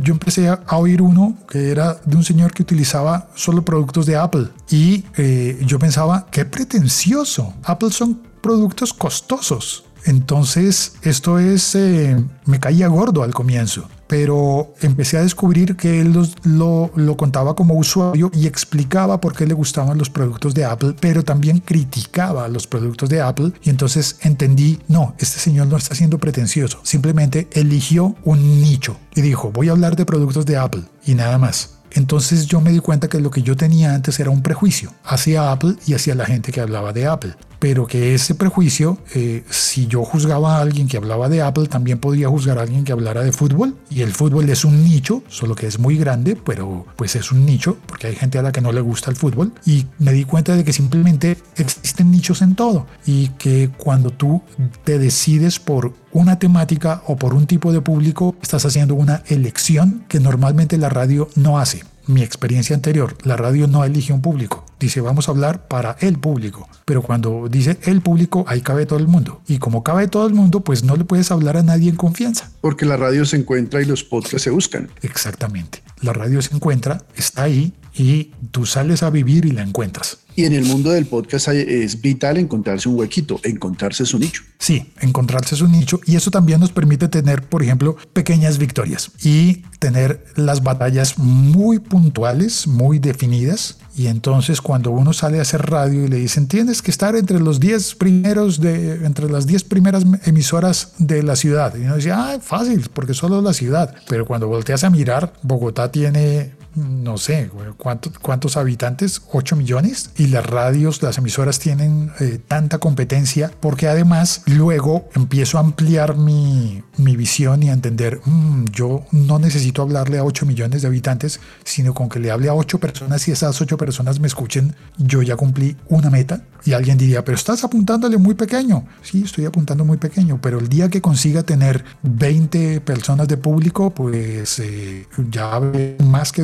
yo 0.00 0.14
empecé 0.14 0.48
a, 0.48 0.60
oír 0.72 1.00
uno 1.02 1.36
que 1.48 1.70
era 1.70 2.00
de 2.04 2.16
un 2.16 2.24
señor 2.24 2.52
que 2.52 2.62
utilizaba 2.62 3.28
solo 3.34 3.64
productos 3.64 4.06
de 4.06 4.16
Apple 4.16 4.48
y 4.68 5.04
eh, 5.16 5.62
yo 5.64 5.78
pensaba, 5.78 6.26
qué 6.32 6.44
pretencioso, 6.44 7.54
Apple 7.62 7.92
son 7.92 8.20
productos 8.40 8.92
costosos. 8.92 9.84
Entonces, 10.04 10.94
esto 11.02 11.38
es, 11.38 11.76
eh, 11.76 12.16
me 12.44 12.58
caía 12.58 12.88
gordo 12.88 13.22
al 13.22 13.32
comienzo 13.32 13.88
pero 14.12 14.74
empecé 14.82 15.16
a 15.16 15.22
descubrir 15.22 15.74
que 15.74 16.02
él 16.02 16.12
lo, 16.44 16.90
lo, 16.94 17.16
contaba 17.16 17.56
como 17.56 17.72
usuario 17.76 18.30
y 18.34 18.46
explicaba 18.46 19.18
por 19.22 19.34
qué 19.34 19.46
le 19.46 19.54
gustaban 19.54 19.96
los 19.96 20.10
productos 20.10 20.52
de 20.52 20.66
Apple, 20.66 20.94
pero 21.00 21.24
también 21.24 21.60
criticaba 21.60 22.46
los 22.48 22.66
productos 22.66 23.08
de 23.08 23.22
Apple. 23.22 23.52
Y 23.62 23.70
entonces 23.70 24.18
entendí, 24.20 24.78
no, 24.86 25.14
este 25.18 25.38
señor 25.38 25.68
no 25.68 25.78
está 25.78 25.94
siendo 25.94 26.18
pretencioso, 26.18 26.78
simplemente 26.82 27.48
eligió 27.52 28.14
un 28.22 28.60
nicho 28.60 28.98
y 29.14 29.22
dijo, 29.22 29.50
voy 29.50 29.70
a 29.70 29.72
hablar 29.72 29.96
de 29.96 30.04
productos 30.04 30.44
de 30.44 30.58
Apple 30.58 30.82
y 31.06 31.14
nada 31.14 31.38
más. 31.38 31.78
Entonces 31.92 32.44
yo 32.44 32.60
me 32.60 32.70
di 32.70 32.80
cuenta 32.80 33.08
que 33.08 33.18
lo 33.18 33.30
que 33.30 33.40
yo 33.40 33.56
tenía 33.56 33.94
antes 33.94 34.20
era 34.20 34.28
un 34.28 34.42
prejuicio 34.42 34.92
hacia 35.04 35.52
Apple 35.52 35.76
y 35.86 35.94
hacia 35.94 36.14
la 36.14 36.26
gente 36.26 36.52
que 36.52 36.60
hablaba 36.60 36.92
de 36.92 37.06
Apple 37.06 37.34
pero 37.62 37.86
que 37.86 38.12
ese 38.12 38.34
prejuicio, 38.34 38.98
eh, 39.14 39.44
si 39.48 39.86
yo 39.86 40.04
juzgaba 40.04 40.56
a 40.56 40.62
alguien 40.62 40.88
que 40.88 40.96
hablaba 40.96 41.28
de 41.28 41.42
Apple, 41.42 41.68
también 41.68 42.00
podía 42.00 42.28
juzgar 42.28 42.58
a 42.58 42.62
alguien 42.62 42.82
que 42.82 42.90
hablara 42.90 43.22
de 43.22 43.30
fútbol. 43.30 43.76
Y 43.88 44.00
el 44.00 44.10
fútbol 44.10 44.48
es 44.48 44.64
un 44.64 44.82
nicho, 44.82 45.22
solo 45.28 45.54
que 45.54 45.68
es 45.68 45.78
muy 45.78 45.96
grande, 45.96 46.34
pero 46.34 46.84
pues 46.96 47.14
es 47.14 47.30
un 47.30 47.46
nicho, 47.46 47.76
porque 47.86 48.08
hay 48.08 48.16
gente 48.16 48.36
a 48.36 48.42
la 48.42 48.50
que 48.50 48.60
no 48.60 48.72
le 48.72 48.80
gusta 48.80 49.12
el 49.12 49.16
fútbol. 49.16 49.52
Y 49.64 49.86
me 50.00 50.12
di 50.12 50.24
cuenta 50.24 50.56
de 50.56 50.64
que 50.64 50.72
simplemente 50.72 51.36
existen 51.54 52.10
nichos 52.10 52.42
en 52.42 52.56
todo 52.56 52.88
y 53.06 53.28
que 53.38 53.70
cuando 53.76 54.10
tú 54.10 54.42
te 54.82 54.98
decides 54.98 55.60
por 55.60 55.94
una 56.10 56.40
temática 56.40 57.04
o 57.06 57.14
por 57.14 57.32
un 57.32 57.46
tipo 57.46 57.72
de 57.72 57.80
público, 57.80 58.34
estás 58.42 58.66
haciendo 58.66 58.96
una 58.96 59.22
elección 59.28 60.04
que 60.08 60.18
normalmente 60.18 60.78
la 60.78 60.88
radio 60.88 61.28
no 61.36 61.60
hace 61.60 61.84
mi 62.06 62.22
experiencia 62.22 62.74
anterior, 62.74 63.16
la 63.22 63.36
radio 63.36 63.66
no 63.66 63.84
elige 63.84 64.12
un 64.12 64.22
público. 64.22 64.64
Dice, 64.78 65.00
vamos 65.00 65.28
a 65.28 65.32
hablar 65.32 65.68
para 65.68 65.96
el 66.00 66.18
público. 66.18 66.68
Pero 66.84 67.02
cuando 67.02 67.48
dice 67.48 67.78
el 67.84 68.00
público, 68.00 68.44
ahí 68.48 68.60
cabe 68.60 68.86
todo 68.86 68.98
el 68.98 69.08
mundo. 69.08 69.40
Y 69.46 69.58
como 69.58 69.82
cabe 69.82 70.08
todo 70.08 70.26
el 70.26 70.34
mundo, 70.34 70.60
pues 70.60 70.82
no 70.84 70.96
le 70.96 71.04
puedes 71.04 71.30
hablar 71.30 71.56
a 71.56 71.62
nadie 71.62 71.90
en 71.90 71.96
confianza. 71.96 72.50
Porque 72.60 72.86
la 72.86 72.96
radio 72.96 73.24
se 73.24 73.36
encuentra 73.36 73.80
y 73.80 73.84
los 73.84 74.02
podcasts 74.04 74.42
se 74.42 74.50
buscan. 74.50 74.90
Exactamente. 75.02 75.82
La 76.00 76.12
radio 76.12 76.42
se 76.42 76.54
encuentra, 76.54 77.02
está 77.14 77.44
ahí 77.44 77.72
y 77.94 78.32
tú 78.50 78.66
sales 78.66 79.02
a 79.02 79.10
vivir 79.10 79.44
y 79.44 79.50
la 79.50 79.62
encuentras. 79.62 80.18
Y 80.34 80.46
en 80.46 80.54
el 80.54 80.64
mundo 80.64 80.90
del 80.90 81.04
podcast 81.04 81.48
es 81.48 82.00
vital 82.00 82.38
encontrarse 82.38 82.88
un 82.88 82.98
huequito, 82.98 83.38
encontrarse 83.42 84.06
su 84.06 84.18
nicho. 84.18 84.42
Sí, 84.58 84.90
encontrarse 85.00 85.56
su 85.56 85.68
nicho 85.68 86.00
y 86.06 86.16
eso 86.16 86.30
también 86.30 86.58
nos 86.60 86.72
permite 86.72 87.08
tener, 87.08 87.42
por 87.42 87.62
ejemplo, 87.62 87.96
pequeñas 88.14 88.56
victorias 88.56 89.10
y 89.22 89.64
tener 89.78 90.24
las 90.36 90.62
batallas 90.62 91.18
muy 91.18 91.80
puntuales, 91.80 92.66
muy 92.66 92.98
definidas. 92.98 93.76
Y 93.94 94.06
entonces 94.06 94.62
cuando 94.62 94.90
uno 94.90 95.12
sale 95.12 95.38
a 95.38 95.42
hacer 95.42 95.66
radio 95.66 96.04
y 96.04 96.08
le 96.08 96.16
dicen, 96.16 96.48
tienes 96.48 96.80
que 96.80 96.90
estar 96.90 97.14
entre 97.14 97.38
los 97.38 97.60
10 97.60 97.96
primeros 97.96 98.58
de, 98.58 99.04
entre 99.04 99.28
las 99.28 99.46
10 99.46 99.64
primeras 99.64 100.04
emisoras 100.24 100.94
de 100.98 101.22
la 101.22 101.36
ciudad. 101.36 101.74
Y 101.76 101.82
uno 101.82 101.96
dice, 101.96 102.12
ah, 102.12 102.38
fácil, 102.40 102.88
porque 102.94 103.12
solo 103.12 103.42
la 103.42 103.52
ciudad. 103.52 103.94
Pero 104.08 104.24
cuando 104.24 104.48
volteas 104.48 104.82
a 104.82 104.88
mirar, 104.88 105.34
Bogotá 105.42 105.92
tiene 105.92 106.52
no 106.74 107.18
sé, 107.18 107.50
¿cuántos, 107.76 108.56
habitantes? 108.56 109.22
8 109.32 109.56
millones. 109.56 110.10
Y 110.16 110.28
las 110.28 110.44
radios, 110.44 111.02
las 111.02 111.18
emisoras 111.18 111.58
tienen 111.58 112.10
eh, 112.20 112.40
tanta 112.46 112.78
competencia 112.78 113.50
porque 113.60 113.88
además 113.88 114.42
luego 114.46 115.08
empiezo 115.14 115.58
a 115.58 115.60
ampliar 115.60 116.16
mi, 116.16 116.82
mi 116.96 117.16
visión 117.16 117.62
y 117.62 117.70
a 117.70 117.72
entender, 117.72 118.20
mm, 118.24 118.64
yo 118.72 119.04
no 119.12 119.38
necesito 119.38 119.82
hablarle 119.82 120.18
a 120.18 120.24
8 120.24 120.46
millones 120.46 120.82
de 120.82 120.88
habitantes, 120.88 121.40
sino 121.64 121.94
con 121.94 122.08
que 122.08 122.20
le 122.20 122.30
hable 122.30 122.48
a 122.48 122.54
8 122.54 122.78
personas 122.78 123.26
y 123.28 123.32
esas 123.32 123.60
8 123.60 123.76
personas 123.76 124.20
me 124.20 124.26
escuchen, 124.26 124.74
yo 124.96 125.22
ya 125.22 125.36
cumplí 125.36 125.76
una 125.88 126.10
meta. 126.10 126.44
Y 126.64 126.74
alguien 126.74 126.96
diría, 126.96 127.24
pero 127.24 127.36
estás 127.36 127.64
apuntándole 127.64 128.18
muy 128.18 128.34
pequeño. 128.34 128.86
Sí, 129.02 129.22
estoy 129.24 129.46
apuntando 129.46 129.84
muy 129.84 129.96
pequeño, 129.96 130.38
pero 130.40 130.60
el 130.60 130.68
día 130.68 130.88
que 130.88 131.00
consiga 131.00 131.42
tener 131.42 131.84
20 132.02 132.80
personas 132.82 133.26
de 133.26 133.36
público, 133.36 133.90
pues 133.90 134.60
eh, 134.60 135.08
ya 135.30 135.60
más 136.04 136.30
que 136.30 136.42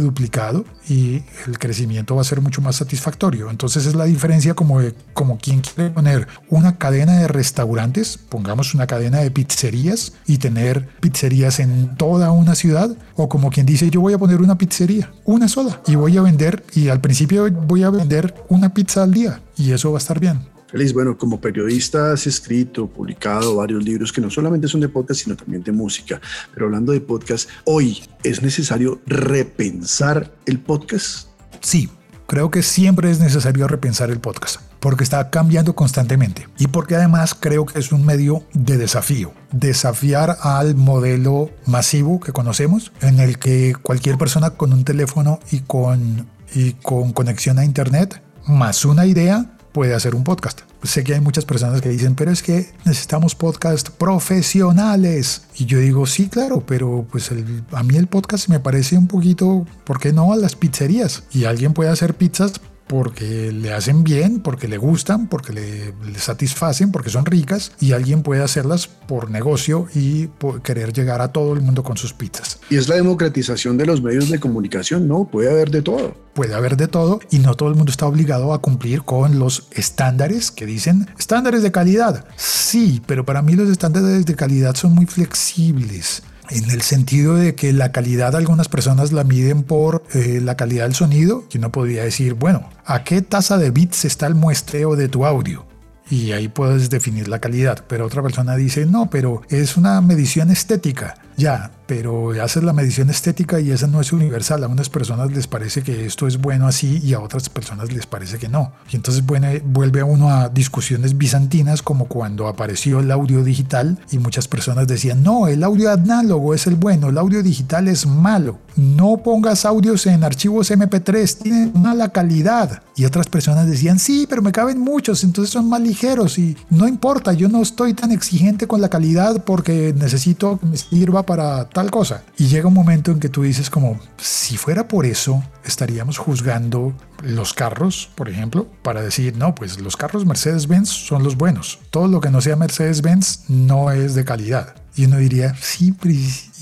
y 0.88 1.22
el 1.46 1.59
crecimiento 1.59 2.16
va 2.16 2.22
a 2.22 2.24
ser 2.24 2.40
mucho 2.40 2.61
más 2.61 2.76
satisfactorio. 2.76 3.50
Entonces 3.50 3.87
es 3.87 3.94
la 3.94 4.04
diferencia 4.04 4.54
como, 4.54 4.81
como 5.12 5.38
quien 5.38 5.61
quiere 5.61 5.90
poner 5.90 6.26
una 6.48 6.76
cadena 6.76 7.18
de 7.18 7.28
restaurantes, 7.28 8.18
pongamos 8.18 8.74
una 8.74 8.87
cadena 8.87 9.18
de 9.18 9.31
pizzerías 9.31 10.12
y 10.26 10.38
tener 10.38 10.88
pizzerías 11.00 11.61
en 11.61 11.96
toda 11.96 12.31
una 12.31 12.54
ciudad, 12.54 12.96
o 13.16 13.28
como 13.28 13.50
quien 13.50 13.66
dice 13.66 13.90
yo 13.90 14.00
voy 14.00 14.14
a 14.14 14.18
poner 14.18 14.40
una 14.40 14.59
pizzería, 14.59 15.12
una 15.24 15.48
sola, 15.48 15.81
y 15.87 15.94
voy 15.94 16.16
a 16.16 16.22
vender, 16.22 16.64
y 16.74 16.88
al 16.88 17.00
principio 17.00 17.50
voy 17.50 17.83
a 17.83 17.90
vender 17.90 18.35
una 18.48 18.74
pizza 18.74 19.02
al 19.02 19.12
día, 19.12 19.40
y 19.57 19.72
eso 19.72 19.92
va 19.92 19.98
a 19.98 20.00
estar 20.00 20.18
bien. 20.18 20.58
Feliz, 20.68 20.92
bueno, 20.92 21.16
como 21.16 21.40
periodista 21.40 22.12
has 22.12 22.26
escrito, 22.26 22.87
publicado 22.87 23.57
varios 23.57 23.83
libros 23.83 24.12
que 24.12 24.20
no 24.20 24.31
solamente 24.31 24.68
son 24.68 24.83
de 24.83 24.90
podcast, 24.90 25.22
sino 25.22 25.35
también 25.35 25.62
de 25.62 25.72
música. 25.72 26.20
Pero 26.52 26.66
hablando 26.66 26.92
de 26.92 27.00
podcast, 27.00 27.48
hoy 27.64 28.02
es 28.22 28.42
necesario 28.42 29.00
repensar 29.07 30.31
el 30.44 30.59
podcast. 30.59 31.28
Sí, 31.61 31.88
creo 32.26 32.50
que 32.50 32.62
siempre 32.62 33.11
es 33.11 33.18
necesario 33.18 33.66
repensar 33.66 34.11
el 34.11 34.20
podcast 34.20 34.61
porque 34.78 35.04
está 35.04 35.31
cambiando 35.31 35.74
constantemente 35.74 36.46
y 36.59 36.66
porque 36.66 36.96
además 36.96 37.35
creo 37.35 37.64
que 37.64 37.78
es 37.78 37.90
un 37.90 38.04
medio 38.04 38.44
de 38.52 38.76
desafío, 38.76 39.33
desafiar 39.50 40.37
al 40.42 40.74
modelo 40.74 41.50
masivo 41.64 42.20
que 42.20 42.33
conocemos 42.33 42.92
en 43.00 43.20
el 43.20 43.38
que 43.38 43.74
cualquier 43.83 44.18
persona 44.18 44.50
con 44.50 44.74
un 44.74 44.85
teléfono 44.85 45.40
y 45.50 45.61
con, 45.61 46.28
y 46.54 46.74
con 46.74 47.12
conexión 47.12 47.59
a 47.59 47.64
internet 47.64 48.22
más 48.46 48.85
una 48.85 49.07
idea 49.07 49.58
puede 49.72 49.94
hacer 49.94 50.14
un 50.14 50.24
podcast. 50.24 50.61
Sé 50.83 51.04
que 51.04 51.14
hay 51.14 51.20
muchas 51.20 51.44
personas 51.44 51.81
que 51.81 51.88
dicen, 51.88 52.14
pero 52.14 52.31
es 52.31 52.42
que 52.42 52.72
necesitamos 52.85 53.35
podcast 53.35 53.90
profesionales. 53.90 55.42
Y 55.57 55.66
yo 55.66 55.78
digo, 55.78 56.07
sí, 56.07 56.28
claro, 56.28 56.64
pero 56.66 57.07
pues 57.11 57.31
a 57.72 57.83
mí 57.83 57.96
el 57.96 58.07
podcast 58.07 58.48
me 58.48 58.61
parece 58.61 58.96
un 58.96 59.07
poquito, 59.07 59.66
¿por 59.85 60.00
qué 60.00 60.12
no 60.12 60.33
a 60.33 60.37
las 60.37 60.57
pizzerías? 60.57 61.24
Y 61.33 61.44
alguien 61.44 61.72
puede 61.72 61.90
hacer 61.90 62.14
pizzas 62.14 62.61
porque 62.88 63.53
le 63.53 63.72
hacen 63.72 64.03
bien, 64.03 64.40
porque 64.40 64.66
le 64.66 64.79
gustan, 64.79 65.29
porque 65.29 65.53
le, 65.53 66.18
satisfacen, 66.18 66.90
porque 66.90 67.11
son 67.11 67.27
ricas 67.27 67.72
y 67.81 67.92
alguien 67.92 68.22
puede 68.22 68.42
hacerlas 68.42 68.87
por 68.87 69.31
negocio 69.31 69.87
y 69.94 70.29
querer 70.62 70.92
llegar 70.92 71.20
a 71.20 71.33
todo 71.33 71.53
el 71.53 71.61
mundo 71.61 71.83
con 71.83 71.96
sus 71.96 72.12
pizzas. 72.12 72.61
Y 72.70 72.77
es 72.77 72.88
la 72.88 72.96
democratización 72.96 73.77
de 73.77 73.87
los 73.87 74.03
medios 74.03 74.31
de 74.31 74.40
comunicación, 74.40 75.07
¿no? 75.07 75.27
Puede 75.27 75.51
haber 75.51 75.70
de 75.70 75.83
todo. 75.83 76.14
Puede 76.35 76.55
haber 76.55 76.77
de 76.77 76.88
todo 76.88 77.20
y 77.31 77.38
no 77.40 77.55
todo 77.55 77.68
el 77.68 77.74
mundo 77.74 77.90
está 77.90 78.07
obligado 78.07 78.53
a 78.53 78.61
cumplir 78.61 79.03
con 79.03 79.38
los 79.38 79.68
estándares 79.72 80.51
que 80.51 80.66
dicen 80.66 81.09
estándares 81.18 81.62
de 81.62 81.72
calidad. 81.72 82.24
Sí, 82.37 83.03
pero 83.07 83.24
para 83.24 83.42
mí 83.42 83.55
los 83.55 83.68
estándares 83.68 84.24
de 84.24 84.35
calidad 84.35 84.74
son 84.77 84.94
muy 84.94 85.07
flexibles 85.07 86.22
en 86.50 86.70
el 86.70 86.82
sentido 86.82 87.34
de 87.34 87.54
que 87.54 87.72
la 87.72 87.92
calidad 87.92 88.37
algunas 88.37 88.68
personas 88.68 89.12
la 89.12 89.24
miden 89.24 89.62
por 89.62 90.04
eh, 90.14 90.40
la 90.42 90.56
calidad 90.56 90.84
del 90.84 90.94
sonido, 90.94 91.44
que 91.48 91.58
uno 91.58 91.72
podría 91.72 92.04
decir, 92.04 92.34
bueno, 92.34 92.68
¿a 92.84 93.04
qué 93.04 93.22
tasa 93.22 93.58
de 93.58 93.70
bits 93.70 94.04
está 94.04 94.26
el 94.26 94.34
muestreo 94.34 94.96
de 94.96 95.08
tu 95.08 95.26
audio? 95.26 95.66
Y 96.11 96.32
ahí 96.32 96.48
puedes 96.48 96.88
definir 96.88 97.28
la 97.28 97.38
calidad, 97.38 97.84
pero 97.87 98.06
otra 98.06 98.22
persona 98.22 98.56
dice, 98.56 98.87
no, 98.87 99.11
pero 99.11 99.42
es 99.50 99.76
una 99.76 100.00
medición 100.00 100.50
estética. 100.50 101.14
Ya, 101.38 101.70
pero 101.87 102.33
haces 102.42 102.64
la 102.64 102.72
medición 102.72 103.09
estética 103.11 103.61
y 103.61 103.70
esa 103.70 103.87
no 103.87 104.01
es 104.01 104.12
universal. 104.12 104.62
A 104.64 104.68
unas 104.68 104.90
personas 104.90 105.33
les 105.33 105.46
parece 105.46 105.83
que 105.83 106.05
esto 106.05 106.27
es 106.27 106.37
bueno 106.38 106.66
así 106.66 107.01
y 107.03 107.14
a 107.14 107.20
otras 107.20 107.48
personas 107.48 107.92
les 107.92 108.07
parece 108.07 108.38
que 108.38 108.48
no. 108.48 108.72
Y 108.90 108.96
entonces 108.96 109.24
vuelve 109.24 110.01
a 110.01 110.05
uno 110.05 110.31
a 110.31 110.48
discusiones 110.48 111.16
bizantinas 111.16 111.81
como 111.81 112.07
cuando 112.07 112.48
apareció 112.48 112.98
el 112.98 113.11
audio 113.12 113.44
digital 113.44 113.98
y 114.11 114.18
muchas 114.18 114.48
personas 114.48 114.88
decían, 114.88 115.22
no, 115.22 115.46
el 115.46 115.62
audio 115.62 115.92
análogo 115.92 116.55
es 116.55 116.66
el 116.66 116.74
bueno, 116.74 117.09
el 117.09 117.16
audio 117.16 117.42
digital 117.42 117.87
es 117.87 118.05
malo. 118.05 118.59
No 118.77 119.16
pongas 119.18 119.64
audios 119.64 120.07
en 120.07 120.24
archivos 120.24 120.70
MP3, 120.70 121.38
tienen 121.42 121.72
mala 121.74 122.11
calidad. 122.11 122.83
Y 122.96 123.05
otras 123.05 123.29
personas 123.29 123.68
decían, 123.68 124.01
sí, 124.01 124.27
pero 124.29 124.42
me 124.42 124.53
caben 124.53 124.81
muchos, 124.81 125.22
entonces 125.22 125.53
son 125.53 125.68
más 125.68 125.81
ligeros 125.81 126.37
y 126.38 126.57
no 126.68 126.88
importa, 126.88 127.33
yo 127.33 127.48
no 127.48 127.62
estoy 127.62 127.94
tan 127.94 128.11
exigente 128.11 128.66
con 128.66 128.81
la 128.81 128.88
calidad 128.88 129.44
porque 129.44 129.94
necesito 129.96 130.59
que 130.59 130.66
me 130.66 130.77
sirva 130.77 131.24
para 131.29 131.69
tal 131.69 131.91
cosa. 131.91 132.23
Y 132.38 132.47
llega 132.47 132.69
un 132.69 132.75
momento 132.75 133.11
en 133.11 133.21
que 133.21 133.29
tú 133.29 133.43
dices 133.43 133.69
como, 133.69 134.01
si 134.17 134.57
fuera 134.57 134.88
por 134.88 135.05
eso, 135.05 135.45
estaríamos 135.62 136.17
juzgando 136.17 136.95
los 137.23 137.53
carros, 137.53 138.09
por 138.14 138.31
ejemplo, 138.31 138.67
para 138.83 139.03
decir, 139.03 139.37
no, 139.37 139.55
pues 139.55 139.79
los 139.79 139.99
carros 139.99 140.25
Mercedes-Benz 140.25 140.88
son 140.88 141.23
los 141.23 141.37
buenos. 141.37 141.81
Todo 141.91 142.09
lo 142.09 142.23
que 142.23 142.31
no 142.31 142.41
sea 142.41 142.57
Mercedes-Benz 142.57 143.51
no 143.51 143.91
es 143.91 144.14
de 144.14 144.25
calidad. 144.25 144.75
Y 144.97 145.05
uno 145.05 145.19
diría, 145.19 145.55
sí, 145.61 145.95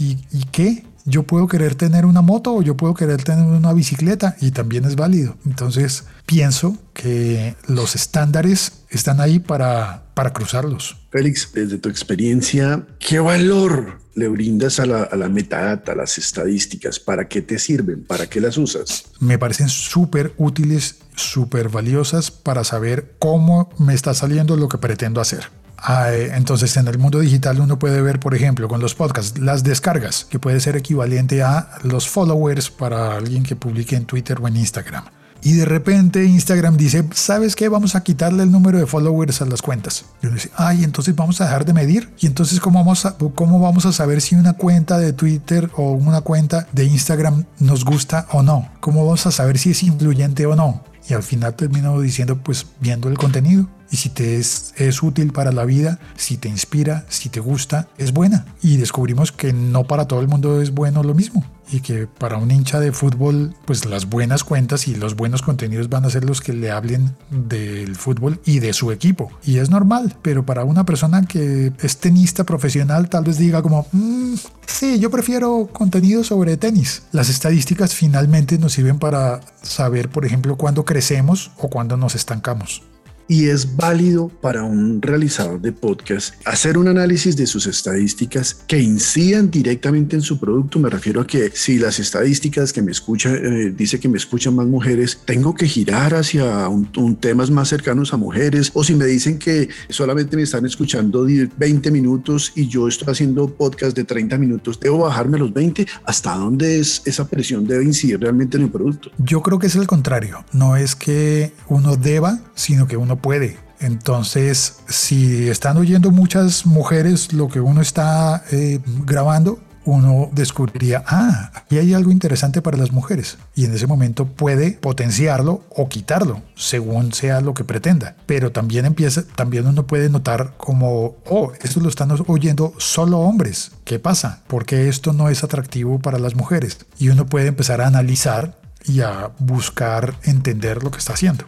¿y, 0.01 0.19
¿y 0.33 0.45
qué? 0.51 0.85
Yo 1.07 1.23
puedo 1.23 1.47
querer 1.47 1.77
tener 1.77 2.05
una 2.05 2.21
moto 2.21 2.53
o 2.53 2.62
yo 2.62 2.77
puedo 2.77 2.92
querer 2.95 3.23
tener 3.23 3.45
una 3.45 3.73
bicicleta 3.73 4.37
y 4.40 4.51
también 4.51 4.85
es 4.85 4.97
válido. 4.97 5.37
Entonces 5.47 6.05
pienso 6.27 6.77
que 6.92 7.57
los 7.69 7.95
estándares 7.95 8.85
están 8.90 9.21
ahí 9.21 9.38
para, 9.38 10.05
para 10.14 10.33
cruzarlos. 10.33 10.97
Félix, 11.11 11.51
desde 11.55 11.79
tu 11.79 11.88
experiencia, 11.88 12.85
¿qué 12.99 13.21
valor 13.21 14.01
le 14.14 14.29
brindas 14.29 14.81
a 14.81 14.87
la, 14.87 15.03
a 15.05 15.16
la 15.16 15.29
metadata, 15.29 15.92
a 15.92 15.95
las 15.95 16.19
estadísticas? 16.19 16.99
¿Para 16.99 17.29
qué 17.29 17.40
te 17.40 17.59
sirven? 17.59 18.05
¿Para 18.05 18.27
qué 18.27 18.40
las 18.40 18.59
usas? 18.59 19.05
Me 19.21 19.38
parecen 19.38 19.69
súper 19.69 20.35
útiles, 20.37 20.97
súper 21.14 21.69
valiosas 21.69 22.31
para 22.31 22.64
saber 22.64 23.14
cómo 23.19 23.71
me 23.79 23.95
está 23.95 24.12
saliendo 24.12 24.57
lo 24.57 24.69
que 24.69 24.79
pretendo 24.79 25.21
hacer. 25.21 25.51
Entonces, 25.89 26.77
en 26.77 26.89
el 26.89 26.99
mundo 26.99 27.21
digital 27.21 27.61
uno 27.61 27.79
puede 27.79 28.01
ver, 28.03 28.19
por 28.19 28.35
ejemplo, 28.35 28.69
con 28.69 28.81
los 28.81 28.95
podcasts, 28.95 29.39
las 29.39 29.62
descargas, 29.62 30.25
que 30.25 30.39
puede 30.39 30.61
ser 30.61 30.77
equivalente 30.77 31.43
a 31.43 31.69
los 31.83 32.09
followers 32.09 32.71
para 32.71 33.17
alguien 33.17 33.43
que 33.43 33.57
publique 33.57 33.97
en 33.97 34.05
Twitter 34.07 34.39
o 34.41 34.49
en 34.49 34.57
Instagram. 34.57 35.05
Y 35.43 35.53
de 35.53 35.65
repente 35.65 36.25
Instagram 36.25 36.77
dice, 36.77 37.05
¿sabes 37.15 37.55
qué? 37.55 37.69
Vamos 37.69 37.95
a 37.95 38.03
quitarle 38.03 38.43
el 38.43 38.51
número 38.51 38.79
de 38.79 38.87
followers 38.87 39.43
a 39.43 39.45
las 39.45 39.62
cuentas. 39.62 40.05
Y 40.21 40.27
uno 40.27 40.35
dice, 40.35 40.51
ay, 40.57 40.83
entonces 40.83 41.15
vamos 41.15 41.41
a 41.41 41.45
dejar 41.45 41.65
de 41.65 41.73
medir. 41.73 42.11
Y 42.19 42.27
entonces, 42.27 42.59
¿cómo 42.59 42.81
vamos, 42.81 43.07
a, 43.07 43.17
¿cómo 43.17 43.61
vamos 43.61 43.87
a 43.87 43.93
saber 43.93 44.21
si 44.21 44.35
una 44.35 44.55
cuenta 44.55 44.99
de 44.99 45.12
Twitter 45.12 45.71
o 45.77 45.93
una 45.93 46.23
cuenta 46.23 46.67
de 46.73 46.85
Instagram 46.87 47.45
nos 47.61 47.85
gusta 47.85 48.27
o 48.33 48.43
no? 48.43 48.69
¿Cómo 48.81 49.05
vamos 49.05 49.27
a 49.27 49.31
saber 49.31 49.59
si 49.59 49.71
es 49.71 49.85
influyente 49.85 50.47
o 50.47 50.57
no? 50.57 50.83
Y 51.09 51.15
al 51.15 51.23
final 51.23 51.55
termino 51.55 52.01
diciendo, 52.01 52.39
pues 52.43 52.67
viendo 52.81 53.09
el 53.09 53.17
contenido 53.17 53.69
y 53.90 53.96
si 53.96 54.09
te 54.09 54.38
es, 54.38 55.03
útil 55.03 55.33
para 55.33 55.53
la 55.53 55.64
vida, 55.64 55.99
si 56.16 56.37
te 56.37 56.49
inspira, 56.49 57.05
si 57.09 57.29
te 57.29 57.40
gusta, 57.40 57.88
es 57.99 58.12
buena. 58.12 58.46
Y 58.62 58.77
descubrimos 58.77 59.33
que 59.33 59.53
no 59.53 59.85
para 59.85 60.07
todo 60.07 60.20
el 60.20 60.29
mundo 60.29 60.61
es 60.61 60.72
bueno 60.72 61.03
lo 61.03 61.14
mismo 61.14 61.44
y 61.70 61.81
que 61.81 62.07
para 62.07 62.37
un 62.37 62.51
hincha 62.51 62.79
de 62.79 62.92
fútbol, 62.92 63.55
pues 63.64 63.87
las 63.87 64.09
buenas 64.09 64.44
cuentas 64.44 64.87
y 64.87 64.94
los 64.94 65.16
buenos 65.16 65.42
contenidos 65.42 65.88
van 65.88 66.05
a 66.05 66.11
ser 66.11 66.25
los 66.25 66.40
que 66.40 66.53
le 66.53 66.70
hablen 66.70 67.16
del 67.31 67.96
fútbol 67.96 68.40
y 68.44 68.61
de 68.61 68.72
su 68.72 68.92
equipo. 68.92 69.31
Y 69.44 69.59
es 69.59 69.70
normal, 69.70 70.16
pero 70.22 70.46
para 70.46 70.64
una 70.64 70.87
persona 70.87 71.27
que 71.27 71.72
es 71.81 71.96
tenista 71.99 72.44
profesional, 72.44 73.09
tal 73.09 73.25
vez 73.25 73.38
diga 73.38 73.62
como, 73.62 73.87
mm, 73.92 74.35
sí, 74.66 74.99
yo 75.01 75.11
prefiero 75.11 75.68
contenido 75.72 76.22
sobre 76.22 76.57
tenis. 76.57 77.03
Las 77.12 77.29
estadísticas 77.29 77.94
finalmente 77.94 78.59
nos 78.59 78.72
sirven 78.72 78.99
para 78.99 79.40
saber, 79.62 80.09
por 80.09 80.25
ejemplo, 80.25 80.57
cuándo 80.57 80.85
crecemos 80.85 81.51
o 81.59 81.68
cuándo 81.68 81.96
nos 81.96 82.14
estancamos 82.14 82.83
y 83.29 83.47
es 83.49 83.77
válido 83.77 84.29
para 84.29 84.62
un 84.62 85.03
realizador 85.03 85.61
de 85.61 85.73
podcast 85.73 86.35
hacer 86.45 86.79
un 86.79 86.89
análisis 86.89 87.37
de 87.37 87.47
sus 87.47 87.67
estadísticas 87.67 88.55
que 88.67 88.81
incidan 88.81 89.51
directamente 89.51 90.17
en 90.17 90.23
su 90.23 90.39
producto. 90.39 90.79
Me 90.79 90.91
refiero 90.91 91.21
a 91.21 91.27
que 91.27 91.51
si 91.55 91.79
las 91.79 91.99
estadísticas 91.99 92.73
que 92.73 92.83
me 92.83 92.93
escuchan 92.93 93.35
eh, 93.35 93.73
dice 93.77 93.99
que 93.99 94.09
me 94.09 94.19
escuchan 94.19 94.55
más 94.55 94.67
mujeres, 94.67 95.21
tengo 95.25 95.55
que 95.55 95.67
girar 95.67 96.15
hacia 96.15 96.69
un, 96.69 96.87
temas 97.17 97.51
más 97.51 97.69
cercanos 97.69 98.12
a 98.12 98.17
mujeres 98.17 98.71
o 98.75 98.85
si 98.85 98.95
me 98.95 99.07
dicen 99.07 99.39
que 99.39 99.69
solamente 99.89 100.37
me 100.37 100.43
están 100.43 100.67
escuchando 100.67 101.27
20 101.27 101.91
minutos 101.91 102.53
y 102.55 102.69
yo 102.69 102.89
estoy 102.89 103.12
haciendo 103.12 103.49
podcast 103.49 103.97
de 103.97 104.05
30 104.05 104.39
minutos, 104.39 104.79
debo 104.81 104.99
bajarme 104.99 105.39
los 105.39 105.53
20. 105.53 105.87
¿Hasta 106.05 106.35
dónde 106.35 106.81
es 106.81 107.03
esa 107.05 107.27
presión 107.27 107.67
debe 107.67 107.85
incidir 107.85 108.21
realmente 108.21 108.57
en 108.57 108.65
el 108.65 108.71
producto? 108.71 109.11
Yo 109.19 109.43
creo 109.43 109.59
que 109.59 109.67
es 109.67 109.77
el 109.77 109.87
contrario. 109.87 110.45
No 110.53 110.77
es 110.77 110.95
que 110.95 111.53
uno 111.69 111.97
deba, 111.97 112.41
sino 112.55 112.87
que 112.87 112.97
uno 112.97 113.16
puede. 113.17 113.59
Entonces, 113.81 114.79
si 114.89 115.49
están 115.49 115.77
oyendo 115.77 116.11
muchas 116.11 116.67
mujeres 116.67 117.33
lo 117.33 117.49
que 117.49 117.61
uno 117.61 117.83
está 117.83 118.43
eh, 118.51 118.81
grabando, 119.05 119.61
uno 119.87 120.29
descubriría, 120.33 121.05
ah, 121.07 121.53
aquí 121.55 121.79
hay 121.79 121.95
algo 121.95 122.11
interesante 122.11 122.61
para 122.61 122.77
las 122.77 122.91
mujeres. 122.91 123.39
Y 123.55 123.65
en 123.65 123.75
ese 123.75 123.87
momento 123.87 124.27
puede 124.27 124.73
potenciarlo 124.73 125.63
o 125.71 125.89
quitarlo, 125.89 126.43
según 126.57 127.13
sea 127.13 127.41
lo 127.41 127.55
que 127.55 127.65
pretenda. 127.65 128.17
Pero 128.27 128.51
también 128.53 128.85
empieza, 128.85 129.25
también 129.37 129.67
uno 129.67 129.87
puede 129.87 130.11
notar 130.11 130.55
como, 130.57 131.17
oh, 131.27 131.53
esto 131.63 131.81
lo 131.81 131.89
están 131.89 132.11
oyendo 132.27 132.75
solo 132.79 133.21
hombres. 133.21 133.71
¿Qué 133.85 133.99
pasa? 133.99 134.43
Porque 134.49 134.89
esto 134.89 135.13
no 135.13 135.29
es 135.29 135.45
atractivo 135.45 136.01
para 136.01 136.19
las 136.19 136.35
mujeres. 136.35 136.79
Y 136.99 137.09
uno 137.09 137.27
puede 137.27 137.47
empezar 137.47 137.81
a 137.81 137.87
analizar 137.87 138.59
y 138.85 139.01
a 139.01 139.31
buscar 139.39 140.17
entender 140.25 140.83
lo 140.83 140.91
que 140.91 140.99
está 140.99 141.13
haciendo. 141.13 141.45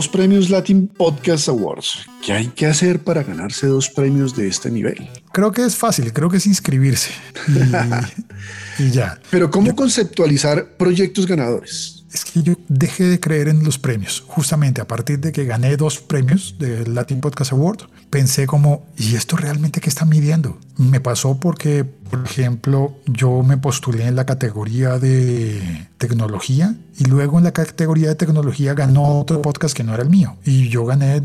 Dos 0.00 0.08
premios 0.08 0.48
Latin 0.48 0.88
Podcast 0.88 1.46
Awards. 1.50 2.06
¿Qué 2.24 2.32
hay 2.32 2.46
que 2.46 2.64
hacer 2.64 3.00
para 3.00 3.22
ganarse 3.22 3.66
dos 3.66 3.90
premios 3.90 4.34
de 4.34 4.48
este 4.48 4.70
nivel? 4.70 5.10
Creo 5.30 5.52
que 5.52 5.62
es 5.62 5.76
fácil, 5.76 6.10
creo 6.14 6.30
que 6.30 6.38
es 6.38 6.46
inscribirse. 6.46 7.10
Y, 8.78 8.84
y 8.84 8.90
ya. 8.92 9.20
Pero 9.28 9.50
¿cómo 9.50 9.76
conceptualizar 9.76 10.78
proyectos 10.78 11.26
ganadores? 11.26 11.99
Es 12.12 12.24
que 12.24 12.42
yo 12.42 12.54
dejé 12.68 13.04
de 13.04 13.20
creer 13.20 13.48
en 13.48 13.62
los 13.64 13.78
premios. 13.78 14.24
Justamente 14.26 14.80
a 14.80 14.88
partir 14.88 15.20
de 15.20 15.32
que 15.32 15.44
gané 15.44 15.76
dos 15.76 16.00
premios 16.00 16.56
del 16.58 16.94
Latin 16.94 17.20
Podcast 17.20 17.52
Award, 17.52 17.88
pensé 18.10 18.46
como, 18.46 18.86
¿y 18.96 19.14
esto 19.14 19.36
realmente 19.36 19.80
qué 19.80 19.88
está 19.88 20.04
midiendo? 20.04 20.58
Me 20.76 21.00
pasó 21.00 21.38
porque, 21.38 21.84
por 21.84 22.24
ejemplo, 22.24 22.96
yo 23.06 23.42
me 23.42 23.56
postulé 23.58 24.06
en 24.06 24.16
la 24.16 24.26
categoría 24.26 24.98
de 24.98 25.86
tecnología 25.98 26.74
y 26.98 27.04
luego 27.04 27.38
en 27.38 27.44
la 27.44 27.52
categoría 27.52 28.08
de 28.08 28.14
tecnología 28.16 28.74
ganó 28.74 29.20
otro 29.20 29.40
podcast 29.40 29.76
que 29.76 29.84
no 29.84 29.94
era 29.94 30.02
el 30.02 30.10
mío. 30.10 30.36
Y 30.44 30.68
yo 30.68 30.84
gané 30.84 31.16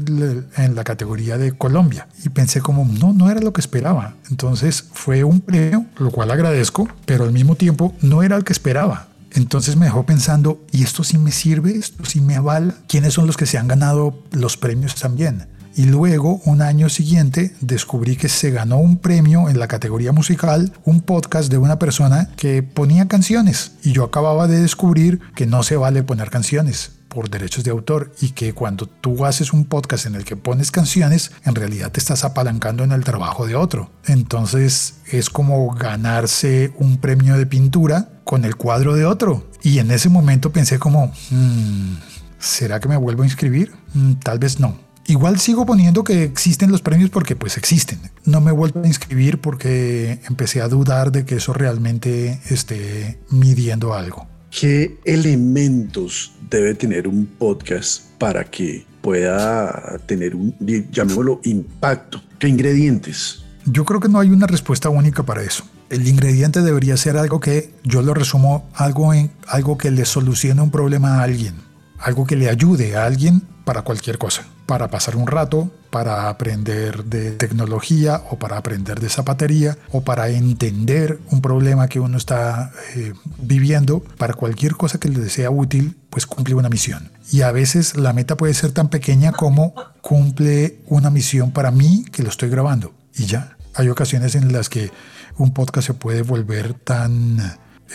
en 0.58 0.76
la 0.76 0.84
categoría 0.84 1.38
de 1.38 1.54
Colombia. 1.54 2.08
Y 2.24 2.30
pensé 2.30 2.62
como, 2.62 2.86
no, 2.86 3.13
no 3.13 3.32
era 3.32 3.41
lo 3.41 3.54
que 3.54 3.62
esperaba. 3.62 4.13
Entonces 4.30 4.86
fue 4.93 5.24
un 5.24 5.41
premio, 5.41 5.86
lo 5.98 6.12
cual 6.12 6.32
agradezco, 6.32 6.88
pero 7.06 7.24
al 7.24 7.32
mismo 7.32 7.56
tiempo 7.56 7.95
no 8.02 8.21
era 8.21 8.36
el 8.36 8.43
que 8.43 8.54
esperaba. 8.54 9.14
Entonces 9.36 9.76
me 9.76 9.86
dejó 9.86 10.06
pensando, 10.06 10.65
¿y 10.71 10.84
esto 10.84 11.04
sí 11.04 11.17
me 11.17 11.32
sirve? 11.32 11.78
¿Esto 11.78 12.06
sí 12.06 12.21
me 12.21 12.36
avala? 12.36 12.74
¿Quiénes 12.88 13.13
son 13.13 13.28
los 13.28 13.36
que 13.36 13.45
se 13.45 13.58
han 13.58 13.67
ganado 13.67 14.24
los 14.32 14.56
premios 14.56 14.95
también? 14.95 15.48
Y 15.76 15.88
luego, 15.88 16.39
un 16.45 16.62
año 16.62 16.88
siguiente, 16.88 17.54
descubrí 17.60 18.15
que 18.15 18.30
se 18.30 18.50
ganó 18.50 18.78
un 18.78 18.98
premio 18.98 19.50
en 19.50 19.60
la 19.60 19.67
categoría 19.67 20.13
musical, 20.13 20.71
un 20.86 21.02
podcast 21.02 21.52
de 21.52 21.58
una 21.58 21.80
persona 21.80 22.30
que 22.38 22.63
ponía 22.63 23.10
canciones. 23.10 23.74
Y 23.84 23.91
yo 23.91 24.06
acababa 24.06 24.48
de 24.48 24.62
descubrir 24.62 25.19
que 25.36 25.45
no 25.45 25.63
se 25.63 25.76
vale 25.76 26.02
poner 26.02 26.30
canciones 26.30 26.93
por 27.15 27.30
derechos 27.30 27.63
de 27.63 27.71
autor 27.71 28.12
y 28.19 28.32
que 28.32 28.54
cuando 28.54 28.88
tú 28.88 29.25
haces 29.25 29.54
un 29.54 29.63
podcast 29.63 30.06
en 30.06 30.15
el 30.15 30.25
que 30.25 30.36
pones 30.36 30.69
canciones, 30.69 31.32
en 31.45 31.56
realidad 31.56 31.89
te 31.89 32.01
estás 32.01 32.25
apalancando 32.25 32.84
en 32.84 32.91
el 32.91 33.06
trabajo 33.06 33.47
de 33.47 33.56
otro. 33.56 33.89
Entonces 34.06 34.95
es 35.08 35.30
como 35.30 35.73
ganarse 35.73 36.73
un 36.78 36.97
premio 36.97 37.38
de 37.38 37.45
pintura 37.45 38.10
con 38.25 38.43
el 38.43 38.58
cuadro 38.58 38.95
de 38.95 39.06
otro. 39.06 39.49
Y 39.63 39.80
en 39.80 39.91
ese 39.91 40.10
momento 40.10 40.51
pensé 40.51 40.78
como, 40.78 41.13
hmm, 41.32 41.95
¿será 42.38 42.82
que 42.82 42.89
me 42.89 42.97
vuelvo 42.97 43.23
a 43.23 43.28
inscribir? 43.28 43.71
Hmm, 43.93 44.15
tal 44.15 44.38
vez 44.38 44.60
no. 44.60 44.78
Igual 45.08 45.39
sigo 45.39 45.65
poniendo 45.65 46.04
que 46.04 46.23
existen 46.23 46.69
los 46.69 46.82
premios 46.82 47.12
porque 47.12 47.38
pues 47.38 47.58
existen. 47.58 47.99
No 48.25 48.41
me 48.41 48.51
he 48.51 48.54
vuelto 48.54 48.82
a 48.82 48.88
inscribir 48.88 49.39
porque 49.39 50.19
empecé 50.28 50.62
a 50.62 50.67
dudar 50.67 51.13
de 51.13 51.23
que 51.25 51.36
eso 51.36 51.54
realmente 51.54 52.41
esté 52.49 53.19
midiendo 53.30 53.93
algo. 53.93 54.28
¿Qué 54.58 54.98
elementos 55.04 56.32
debe 56.50 56.76
tener 56.76 57.10
un 57.10 57.26
podcast 57.26 58.04
para 58.18 58.46
que 58.46 58.86
pueda 59.02 59.98
tener 60.06 60.34
un, 60.34 60.56
llamémoslo, 60.91 61.41
impacto? 61.44 62.22
¿Qué 62.39 62.48
ingredientes? 62.48 63.44
Yo 63.65 63.84
creo 63.84 64.00
que 64.00 64.08
no 64.08 64.18
hay 64.18 64.30
una 64.30 64.48
respuesta 64.48 64.88
única 64.88 65.24
para 65.24 65.44
eso. 65.44 65.65
El 65.89 66.08
ingrediente 66.08 66.62
debería 66.62 66.96
ser 66.96 67.18
algo 67.18 67.41
que, 67.41 67.74
yo 67.84 68.02
lo 68.02 68.13
resumo, 68.13 68.70
algo, 68.74 69.13
en, 69.13 69.30
algo 69.46 69.78
que 69.78 69.91
le 69.91 70.06
solucione 70.06 70.62
un 70.62 70.72
problema 70.72 71.20
a 71.20 71.24
alguien, 71.24 71.56
algo 72.00 72.26
que 72.26 72.38
le 72.38 72.50
ayude 72.50 72.96
a 72.96 73.06
alguien 73.06 73.41
para 73.65 73.82
cualquier 73.82 74.18
cosa, 74.18 74.46
para 74.68 74.89
pasar 74.89 75.18
un 75.18 75.28
rato, 75.28 75.70
para 75.96 76.28
aprender 76.28 77.06
de 77.06 77.32
tecnología 77.32 78.22
o 78.30 78.38
para 78.38 78.58
aprender 78.58 79.00
de 79.00 79.08
zapatería 79.08 79.78
o 79.94 80.02
para 80.02 80.28
entender 80.28 81.22
un 81.32 81.40
problema 81.40 81.88
que 81.88 82.02
uno 82.02 82.18
está 82.18 82.74
eh, 82.98 83.14
viviendo, 83.38 84.02
para 84.18 84.34
cualquier 84.34 84.76
cosa 84.76 85.00
que 85.00 85.08
le 85.08 85.30
sea 85.30 85.52
útil, 85.52 85.96
pues 86.10 86.26
cumple 86.26 86.54
una 86.54 86.68
misión. 86.68 87.12
Y 87.32 87.44
a 87.44 87.54
veces 87.54 87.96
la 87.96 88.12
meta 88.12 88.36
puede 88.36 88.54
ser 88.54 88.74
tan 88.74 88.90
pequeña 88.90 89.32
como 89.32 89.74
cumple 90.02 90.82
una 90.88 91.10
misión 91.10 91.52
para 91.52 91.72
mí 91.72 92.04
que 92.12 92.24
lo 92.24 92.30
estoy 92.30 92.50
grabando 92.50 92.94
y 93.16 93.28
ya. 93.28 93.56
Hay 93.74 93.88
ocasiones 93.88 94.36
en 94.36 94.52
las 94.52 94.68
que 94.68 94.92
un 95.38 95.54
podcast 95.54 95.88
se 95.88 95.94
puede 95.94 96.24
volver 96.24 96.74
tan 96.74 97.40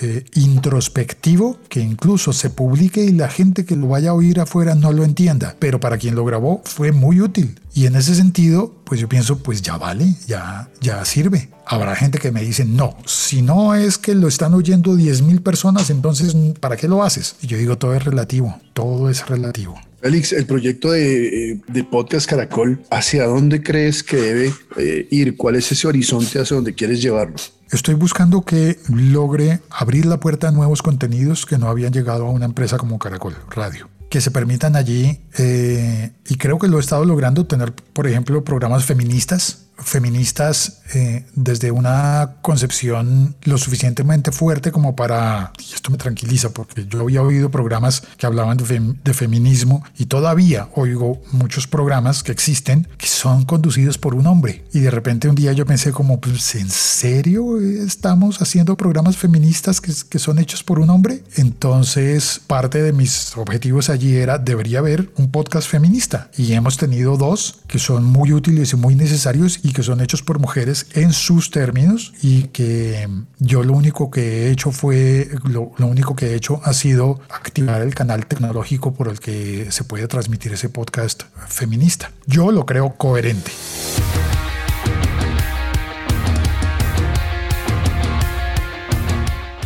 eh, 0.01 0.25
introspectivo 0.35 1.59
que 1.69 1.81
incluso 1.81 2.33
se 2.33 2.49
publique 2.49 3.03
y 3.03 3.13
la 3.13 3.29
gente 3.29 3.65
que 3.65 3.77
lo 3.77 3.89
vaya 3.89 4.11
a 4.11 4.15
oír 4.15 4.41
afuera 4.41 4.75
no 4.75 4.93
lo 4.93 5.05
entienda, 5.05 5.57
pero 5.59 5.81
para 5.81 5.99
quien 5.99 6.15
lo 6.15 6.25
grabó 6.25 6.63
fue 6.65 6.93
muy 6.93 7.21
útil. 7.21 7.59
Y 7.75 7.87
en 7.87 7.97
ese 7.97 8.15
sentido, 8.15 8.75
pues 8.85 9.01
yo 9.01 9.09
pienso, 9.09 9.39
pues 9.39 9.63
ya 9.63 9.77
vale, 9.77 10.15
ya, 10.27 10.71
ya 10.81 11.05
sirve. 11.05 11.51
Habrá 11.67 11.95
gente 11.97 12.19
que 12.19 12.33
me 12.33 12.43
dice, 12.43 12.65
no, 12.65 12.97
si 13.05 13.43
no 13.43 13.75
es 13.75 13.99
que 13.99 14.15
lo 14.15 14.29
están 14.29 14.55
oyendo 14.55 14.97
10 14.97 15.23
mil 15.23 15.43
personas, 15.43 15.91
entonces 15.91 16.35
¿para 16.61 16.77
qué 16.77 16.89
lo 16.89 17.03
haces? 17.03 17.37
Y 17.43 17.47
yo 17.47 17.59
digo, 17.59 17.79
todo 17.79 17.95
es 17.95 18.05
relativo, 18.05 18.59
todo 18.73 19.11
es 19.11 19.27
relativo. 19.29 19.79
Félix, 20.01 20.33
el 20.33 20.47
proyecto 20.47 20.93
de, 20.93 21.53
eh, 21.53 21.85
Podcast 21.91 22.29
Caracol, 22.29 22.81
¿hacia 22.91 23.27
dónde 23.27 23.63
crees 23.63 24.03
que 24.03 24.17
debe 24.17 24.53
eh, 24.79 25.07
ir? 25.11 25.37
¿Cuál 25.37 25.57
es 25.57 25.71
ese 25.73 25.87
horizonte 25.87 26.39
hacia 26.39 26.55
donde 26.55 26.75
quieres 26.75 27.03
llevarlo? 27.03 27.37
Estoy 27.71 27.95
buscando 27.95 28.43
que 28.43 28.81
logre 28.89 29.61
abrir 29.71 30.05
la 30.05 30.19
puerta 30.19 30.49
a 30.49 30.51
nuevos 30.51 30.83
contenidos 30.83 31.47
que 31.47 31.57
no 31.57 31.69
habían 31.69 31.93
llegado 31.93 32.27
a 32.27 32.31
una 32.31 32.45
empresa 32.45 32.79
como 32.79 32.99
Caracol 32.99 33.37
Radio. 33.49 33.89
Que 34.09 34.21
se 34.21 34.33
permitan 34.33 34.75
allí, 34.75 35.21
eh, 35.39 36.11
y 36.29 36.35
creo 36.35 36.59
que 36.59 36.67
lo 36.67 36.79
he 36.79 36.81
estado 36.81 37.05
logrando, 37.05 37.47
tener, 37.47 37.73
por 37.73 38.09
ejemplo, 38.09 38.43
programas 38.43 38.85
feministas, 38.85 39.67
feministas 39.83 40.81
eh, 40.95 41.25
desde 41.35 41.71
una 41.71 42.37
concepción 42.43 43.37
lo 43.43 43.59
suficientemente 43.59 44.33
fuerte 44.33 44.73
como 44.73 44.97
para, 44.97 45.53
y 45.59 45.75
esto 45.75 45.91
me 45.91 45.99
tranquiliza 45.99 46.51
porque 46.51 46.87
yo 46.87 47.01
había 47.01 47.23
oído 47.23 47.51
programas 47.51 48.03
que 48.17 48.27
hablaban 48.27 48.57
de, 48.57 49.15
feminismo 49.15 49.85
y 49.99 50.07
todavía 50.07 50.69
oigo 50.75 51.21
muchos 51.33 51.67
programas 51.67 52.23
que 52.23 52.33
existen 52.33 52.87
que 52.97 53.07
son 53.07 53.45
conducidos 53.45 53.99
por 53.99 54.15
un 54.15 54.27
hombre 54.27 54.65
y 54.73 54.81
de 54.81 54.91
repente 54.91 55.29
un 55.29 55.35
día 55.35 55.53
yo 55.53 55.67
pensé 55.67 55.93
como, 55.93 56.21
pues, 56.21 56.55
¿en 56.55 56.71
serio 56.71 57.61
estamos 57.61 58.41
haciendo 58.41 58.77
programas 58.77 59.17
feministas 59.17 59.81
que, 59.81 59.93
que 60.09 60.19
son 60.19 60.39
hechos 60.39 60.63
por 60.63 60.79
un 60.79 60.91
hombre? 60.91 61.25
Entonces 61.37 62.41
parte 62.47 62.83
de 62.83 62.93
mis 62.93 63.37
objetivos 63.37 63.91
allí 63.91 64.17
era, 64.17 64.39
debería 64.39 64.79
haber 64.79 65.11
un 65.17 65.31
podcast 65.31 65.69
feminista 65.69 66.31
y 66.37 66.53
hemos 66.53 66.77
tenido 66.77 67.17
dos 67.17 67.61
que 67.67 67.79
son 67.79 68.05
muy 68.05 68.33
útiles 68.33 68.73
y 68.73 68.77
muy 68.77 68.95
necesarios 68.95 69.61
y 69.63 69.70
que 69.73 69.83
son 69.83 70.01
hechos 70.01 70.23
por 70.23 70.39
mujeres 70.39 70.87
en 70.95 71.13
sus 71.13 71.51
términos 71.51 72.13
y 72.23 72.45
que 72.45 73.09
yo 73.39 73.63
lo 73.63 73.73
único 73.73 74.11
que 74.11 74.47
he 74.47 74.51
hecho 74.51 74.73
fue, 74.73 75.29
lo, 75.45 75.73
lo 75.77 75.87
único 75.87 76.15
que 76.17 76.29
he 76.29 76.35
hecho 76.35 76.61
ha 76.65 76.73
sido 76.73 77.21
activar 77.31 77.83
el 77.83 77.95
canal 77.95 78.27
tecnológico 78.27 78.93
por 78.95 79.09
el 79.09 79.21
que 79.21 79.71
se 79.71 79.85
puede 79.85 80.09
transmitir 80.09 80.53
ese 80.53 80.69
podcast 80.69 81.25
feminista. 81.49 82.11
Yo 82.27 82.53
lo 82.53 82.67
creo 82.67 82.97
coherente. 82.97 83.53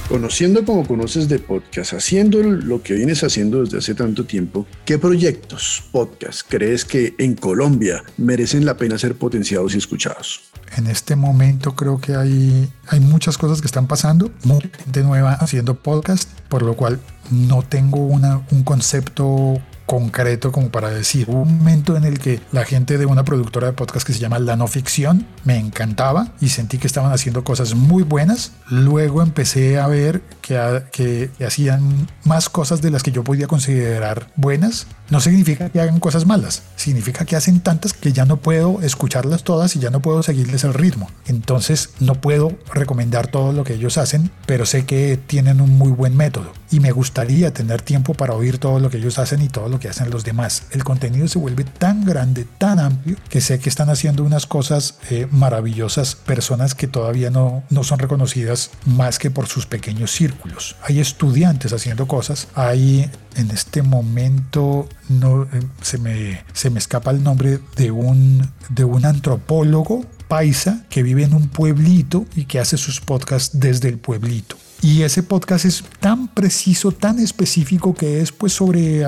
Conociendo 0.08 0.66
como 0.66 0.86
conoces 0.86 1.30
de 1.30 1.38
podcast, 1.38 1.94
haciendo 1.94 2.42
lo 2.42 2.82
que 2.82 2.92
vienes 2.92 3.24
haciendo 3.24 3.64
desde 3.64 3.78
hace 3.78 3.94
tanto 3.94 4.26
tiempo, 4.26 4.66
¿qué 4.84 4.98
proyectos, 4.98 5.82
podcast, 5.92 6.42
crees 6.46 6.84
que 6.84 7.14
en 7.18 7.34
Colombia 7.34 8.04
merecen 8.18 8.66
la 8.66 8.76
pena 8.76 8.98
ser 8.98 9.16
potenciados 9.16 9.74
y 9.74 9.78
escuchados? 9.78 10.42
En 10.76 10.88
este 10.88 11.16
momento 11.16 11.74
creo 11.74 12.02
que 12.02 12.16
hay, 12.16 12.70
hay 12.88 13.00
muchas 13.00 13.38
cosas 13.38 13.62
que 13.62 13.66
están 13.66 13.86
pasando, 13.86 14.30
mucha 14.44 14.68
gente 14.76 15.02
nueva 15.02 15.32
haciendo 15.32 15.74
podcast, 15.74 16.28
por 16.50 16.60
lo 16.60 16.76
cual 16.76 17.00
no 17.30 17.62
tengo 17.62 18.04
una, 18.04 18.46
un 18.50 18.62
concepto 18.62 19.58
concreto 19.86 20.52
como 20.52 20.70
para 20.70 20.90
decir, 20.90 21.26
hubo 21.28 21.42
un 21.42 21.58
momento 21.58 21.96
en 21.96 22.04
el 22.04 22.18
que 22.18 22.40
la 22.52 22.64
gente 22.64 22.98
de 22.98 23.06
una 23.06 23.24
productora 23.24 23.66
de 23.68 23.72
podcast 23.72 24.06
que 24.06 24.12
se 24.12 24.18
llama 24.18 24.38
La 24.38 24.56
No 24.56 24.66
Ficción 24.66 25.26
me 25.44 25.58
encantaba 25.58 26.28
y 26.40 26.48
sentí 26.48 26.78
que 26.78 26.86
estaban 26.86 27.12
haciendo 27.12 27.44
cosas 27.44 27.74
muy 27.74 28.02
buenas. 28.02 28.52
Luego 28.68 29.22
empecé 29.22 29.78
a 29.78 29.86
ver 29.86 30.22
que, 30.40 30.58
que, 30.92 31.30
que 31.36 31.44
hacían 31.44 32.08
más 32.24 32.48
cosas 32.48 32.80
de 32.80 32.90
las 32.90 33.02
que 33.02 33.12
yo 33.12 33.24
podía 33.24 33.46
considerar 33.46 34.28
buenas. 34.36 34.86
No 35.10 35.20
significa 35.20 35.68
que 35.68 35.80
hagan 35.80 36.00
cosas 36.00 36.24
malas, 36.24 36.62
significa 36.76 37.26
que 37.26 37.36
hacen 37.36 37.60
tantas 37.60 37.92
que 37.92 38.12
ya 38.12 38.24
no 38.24 38.38
puedo 38.38 38.80
escucharlas 38.80 39.44
todas 39.44 39.76
y 39.76 39.78
ya 39.78 39.90
no 39.90 40.00
puedo 40.00 40.22
seguirles 40.22 40.64
el 40.64 40.72
ritmo. 40.72 41.10
Entonces 41.26 41.90
no 42.00 42.14
puedo 42.14 42.52
recomendar 42.72 43.26
todo 43.26 43.52
lo 43.52 43.64
que 43.64 43.74
ellos 43.74 43.98
hacen, 43.98 44.30
pero 44.46 44.64
sé 44.64 44.86
que 44.86 45.18
tienen 45.26 45.60
un 45.60 45.76
muy 45.76 45.92
buen 45.92 46.16
método 46.16 46.52
y 46.70 46.80
me 46.80 46.90
gustaría 46.90 47.52
tener 47.52 47.82
tiempo 47.82 48.14
para 48.14 48.34
oír 48.34 48.58
todo 48.58 48.80
lo 48.80 48.90
que 48.90 48.96
ellos 48.96 49.18
hacen 49.18 49.42
y 49.42 49.48
todo 49.48 49.68
lo 49.74 49.80
que 49.80 49.88
hacen 49.88 50.10
los 50.10 50.24
demás. 50.24 50.64
El 50.70 50.84
contenido 50.84 51.26
se 51.28 51.38
vuelve 51.38 51.64
tan 51.64 52.04
grande, 52.04 52.46
tan 52.58 52.78
amplio, 52.78 53.16
que 53.28 53.40
sé 53.40 53.58
que 53.58 53.68
están 53.68 53.90
haciendo 53.90 54.22
unas 54.22 54.46
cosas 54.46 54.98
eh, 55.10 55.26
maravillosas, 55.30 56.14
personas 56.14 56.74
que 56.74 56.86
todavía 56.86 57.30
no, 57.30 57.64
no 57.70 57.82
son 57.82 57.98
reconocidas 57.98 58.70
más 58.86 59.18
que 59.18 59.30
por 59.30 59.46
sus 59.46 59.66
pequeños 59.66 60.12
círculos. 60.12 60.76
Hay 60.82 61.00
estudiantes 61.00 61.72
haciendo 61.72 62.06
cosas, 62.06 62.48
hay 62.54 63.10
en 63.36 63.50
este 63.50 63.82
momento 63.82 64.88
no 65.08 65.42
eh, 65.42 65.48
se 65.82 65.98
me, 65.98 66.44
se 66.52 66.70
me 66.70 66.78
escapa 66.78 67.10
el 67.10 67.22
nombre 67.22 67.58
de 67.76 67.90
un, 67.90 68.48
de 68.68 68.84
un 68.84 69.04
antropólogo 69.04 70.06
paisa 70.28 70.84
que 70.88 71.02
vive 71.02 71.24
en 71.24 71.34
un 71.34 71.48
pueblito 71.48 72.26
y 72.36 72.44
que 72.44 72.60
hace 72.60 72.76
sus 72.76 73.00
podcasts 73.00 73.58
desde 73.58 73.88
el 73.88 73.98
pueblito. 73.98 74.56
Y 74.84 75.00
ese 75.00 75.22
podcast 75.22 75.64
es 75.64 75.82
tan 75.98 76.28
preciso, 76.28 76.92
tan 76.92 77.18
específico 77.18 77.94
que 77.94 78.20
es 78.20 78.32
pues 78.32 78.52
sobre, 78.52 79.02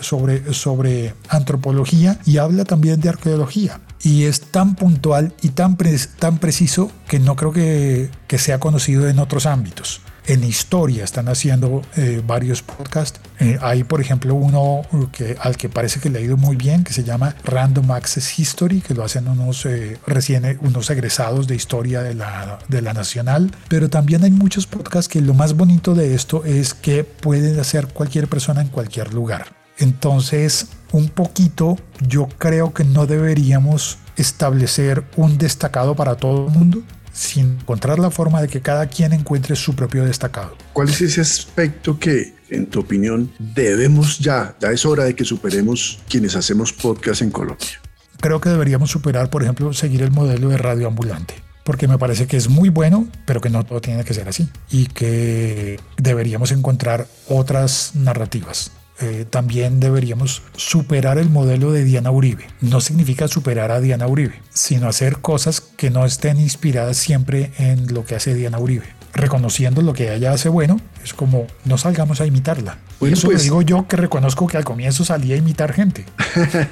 sobre, 0.00 0.52
sobre 0.52 1.14
antropología 1.28 2.18
y 2.26 2.38
habla 2.38 2.64
también 2.64 3.00
de 3.00 3.10
arqueología. 3.10 3.80
Y 4.02 4.24
es 4.24 4.40
tan 4.40 4.74
puntual 4.74 5.32
y 5.40 5.50
tan, 5.50 5.78
tan 6.18 6.38
preciso 6.38 6.90
que 7.06 7.20
no 7.20 7.36
creo 7.36 7.52
que, 7.52 8.10
que 8.26 8.38
sea 8.38 8.58
conocido 8.58 9.08
en 9.08 9.20
otros 9.20 9.46
ámbitos 9.46 10.00
en 10.26 10.44
historia 10.44 11.04
están 11.04 11.28
haciendo 11.28 11.82
eh, 11.96 12.22
varios 12.26 12.62
podcasts. 12.62 13.20
Eh, 13.38 13.58
hay, 13.60 13.84
por 13.84 14.00
ejemplo, 14.00 14.34
uno 14.34 14.82
que, 15.12 15.36
al 15.40 15.56
que 15.56 15.68
parece 15.68 16.00
que 16.00 16.10
le 16.10 16.18
ha 16.18 16.22
ido 16.22 16.36
muy 16.36 16.56
bien, 16.56 16.84
que 16.84 16.92
se 16.92 17.04
llama 17.04 17.34
Random 17.44 17.90
Access 17.90 18.38
History, 18.38 18.80
que 18.80 18.94
lo 18.94 19.04
hacen 19.04 19.28
unos 19.28 19.64
eh, 19.66 19.98
recién 20.06 20.58
unos 20.62 20.90
egresados 20.90 21.46
de 21.46 21.54
historia 21.54 22.02
de 22.02 22.14
la, 22.14 22.58
de 22.68 22.82
la 22.82 22.92
Nacional. 22.92 23.50
Pero 23.68 23.90
también 23.90 24.24
hay 24.24 24.30
muchos 24.30 24.66
podcasts 24.66 25.08
que 25.08 25.20
lo 25.20 25.34
más 25.34 25.54
bonito 25.54 25.94
de 25.94 26.14
esto 26.14 26.44
es 26.44 26.74
que 26.74 27.04
pueden 27.04 27.58
hacer 27.58 27.88
cualquier 27.88 28.28
persona 28.28 28.60
en 28.60 28.68
cualquier 28.68 29.12
lugar. 29.12 29.60
Entonces, 29.78 30.68
un 30.92 31.08
poquito, 31.08 31.78
yo 32.06 32.28
creo 32.38 32.74
que 32.74 32.84
no 32.84 33.06
deberíamos 33.06 33.98
establecer 34.16 35.04
un 35.16 35.38
destacado 35.38 35.96
para 35.96 36.16
todo 36.16 36.46
el 36.46 36.52
mundo, 36.52 36.82
sin 37.20 37.58
encontrar 37.60 37.98
la 37.98 38.10
forma 38.10 38.40
de 38.40 38.48
que 38.48 38.62
cada 38.62 38.86
quien 38.86 39.12
encuentre 39.12 39.54
su 39.54 39.74
propio 39.74 40.04
destacado. 40.04 40.56
¿Cuál 40.72 40.88
es 40.88 41.02
ese 41.02 41.20
aspecto 41.20 41.98
que, 41.98 42.34
en 42.48 42.66
tu 42.66 42.80
opinión, 42.80 43.30
debemos 43.38 44.18
ya, 44.18 44.56
ya 44.58 44.70
es 44.70 44.86
hora 44.86 45.04
de 45.04 45.14
que 45.14 45.24
superemos 45.24 45.98
quienes 46.08 46.34
hacemos 46.34 46.72
podcast 46.72 47.20
en 47.20 47.30
Colombia? 47.30 47.80
Creo 48.20 48.40
que 48.40 48.48
deberíamos 48.48 48.90
superar, 48.90 49.28
por 49.28 49.42
ejemplo, 49.42 49.72
seguir 49.74 50.02
el 50.02 50.10
modelo 50.10 50.48
de 50.48 50.56
radio 50.56 50.88
ambulante 50.88 51.34
porque 51.62 51.86
me 51.86 51.98
parece 51.98 52.26
que 52.26 52.36
es 52.36 52.48
muy 52.48 52.68
bueno, 52.68 53.06
pero 53.26 53.40
que 53.40 53.50
no 53.50 53.64
todo 53.64 53.80
tiene 53.80 54.02
que 54.02 54.14
ser 54.14 54.28
así 54.28 54.48
y 54.72 54.86
que 54.86 55.78
deberíamos 55.98 56.50
encontrar 56.52 57.06
otras 57.28 57.92
narrativas. 57.94 58.72
Eh, 59.00 59.24
también 59.28 59.80
deberíamos 59.80 60.42
superar 60.56 61.16
el 61.18 61.30
modelo 61.30 61.72
de 61.72 61.84
Diana 61.84 62.10
Uribe. 62.10 62.46
No 62.60 62.80
significa 62.80 63.28
superar 63.28 63.70
a 63.70 63.80
Diana 63.80 64.06
Uribe, 64.06 64.34
sino 64.50 64.88
hacer 64.88 65.18
cosas 65.18 65.60
que 65.60 65.90
no 65.90 66.04
estén 66.04 66.38
inspiradas 66.38 66.98
siempre 66.98 67.52
en 67.58 67.94
lo 67.94 68.04
que 68.04 68.14
hace 68.14 68.34
Diana 68.34 68.58
Uribe. 68.58 68.99
Reconociendo 69.12 69.82
lo 69.82 69.92
que 69.92 70.14
ella 70.14 70.32
hace 70.32 70.48
bueno, 70.48 70.80
es 71.02 71.14
como 71.14 71.46
no 71.64 71.78
salgamos 71.78 72.20
a 72.20 72.26
imitarla. 72.26 72.78
Bueno, 73.00 73.14
eso 73.16 73.28
pues, 73.28 73.42
digo 73.42 73.62
yo 73.62 73.88
que 73.88 73.96
reconozco 73.96 74.46
que 74.46 74.56
al 74.56 74.64
comienzo 74.64 75.04
salía 75.04 75.34
a 75.34 75.38
imitar 75.38 75.72
gente. 75.72 76.04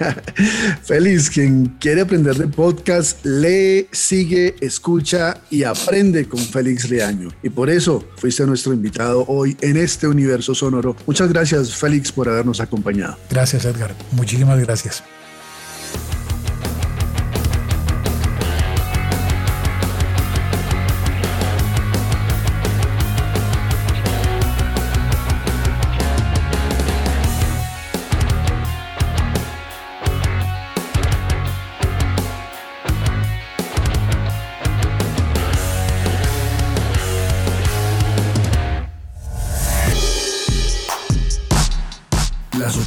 Feliz, 0.84 1.30
quien 1.30 1.76
quiere 1.80 2.02
aprender 2.02 2.36
de 2.36 2.48
podcast, 2.48 3.24
lee, 3.24 3.88
sigue, 3.92 4.54
escucha 4.60 5.38
y 5.50 5.64
aprende 5.64 6.28
con 6.28 6.40
Félix 6.40 6.88
Leaño. 6.90 7.30
Y 7.42 7.48
por 7.48 7.70
eso 7.70 8.04
fuiste 8.16 8.46
nuestro 8.46 8.72
invitado 8.72 9.24
hoy 9.26 9.56
en 9.60 9.76
este 9.76 10.06
universo 10.06 10.54
sonoro. 10.54 10.94
Muchas 11.06 11.28
gracias, 11.32 11.74
Félix, 11.74 12.12
por 12.12 12.28
habernos 12.28 12.60
acompañado. 12.60 13.16
Gracias, 13.30 13.64
Edgar. 13.64 13.94
Muchísimas 14.12 14.58
gracias. 14.60 15.02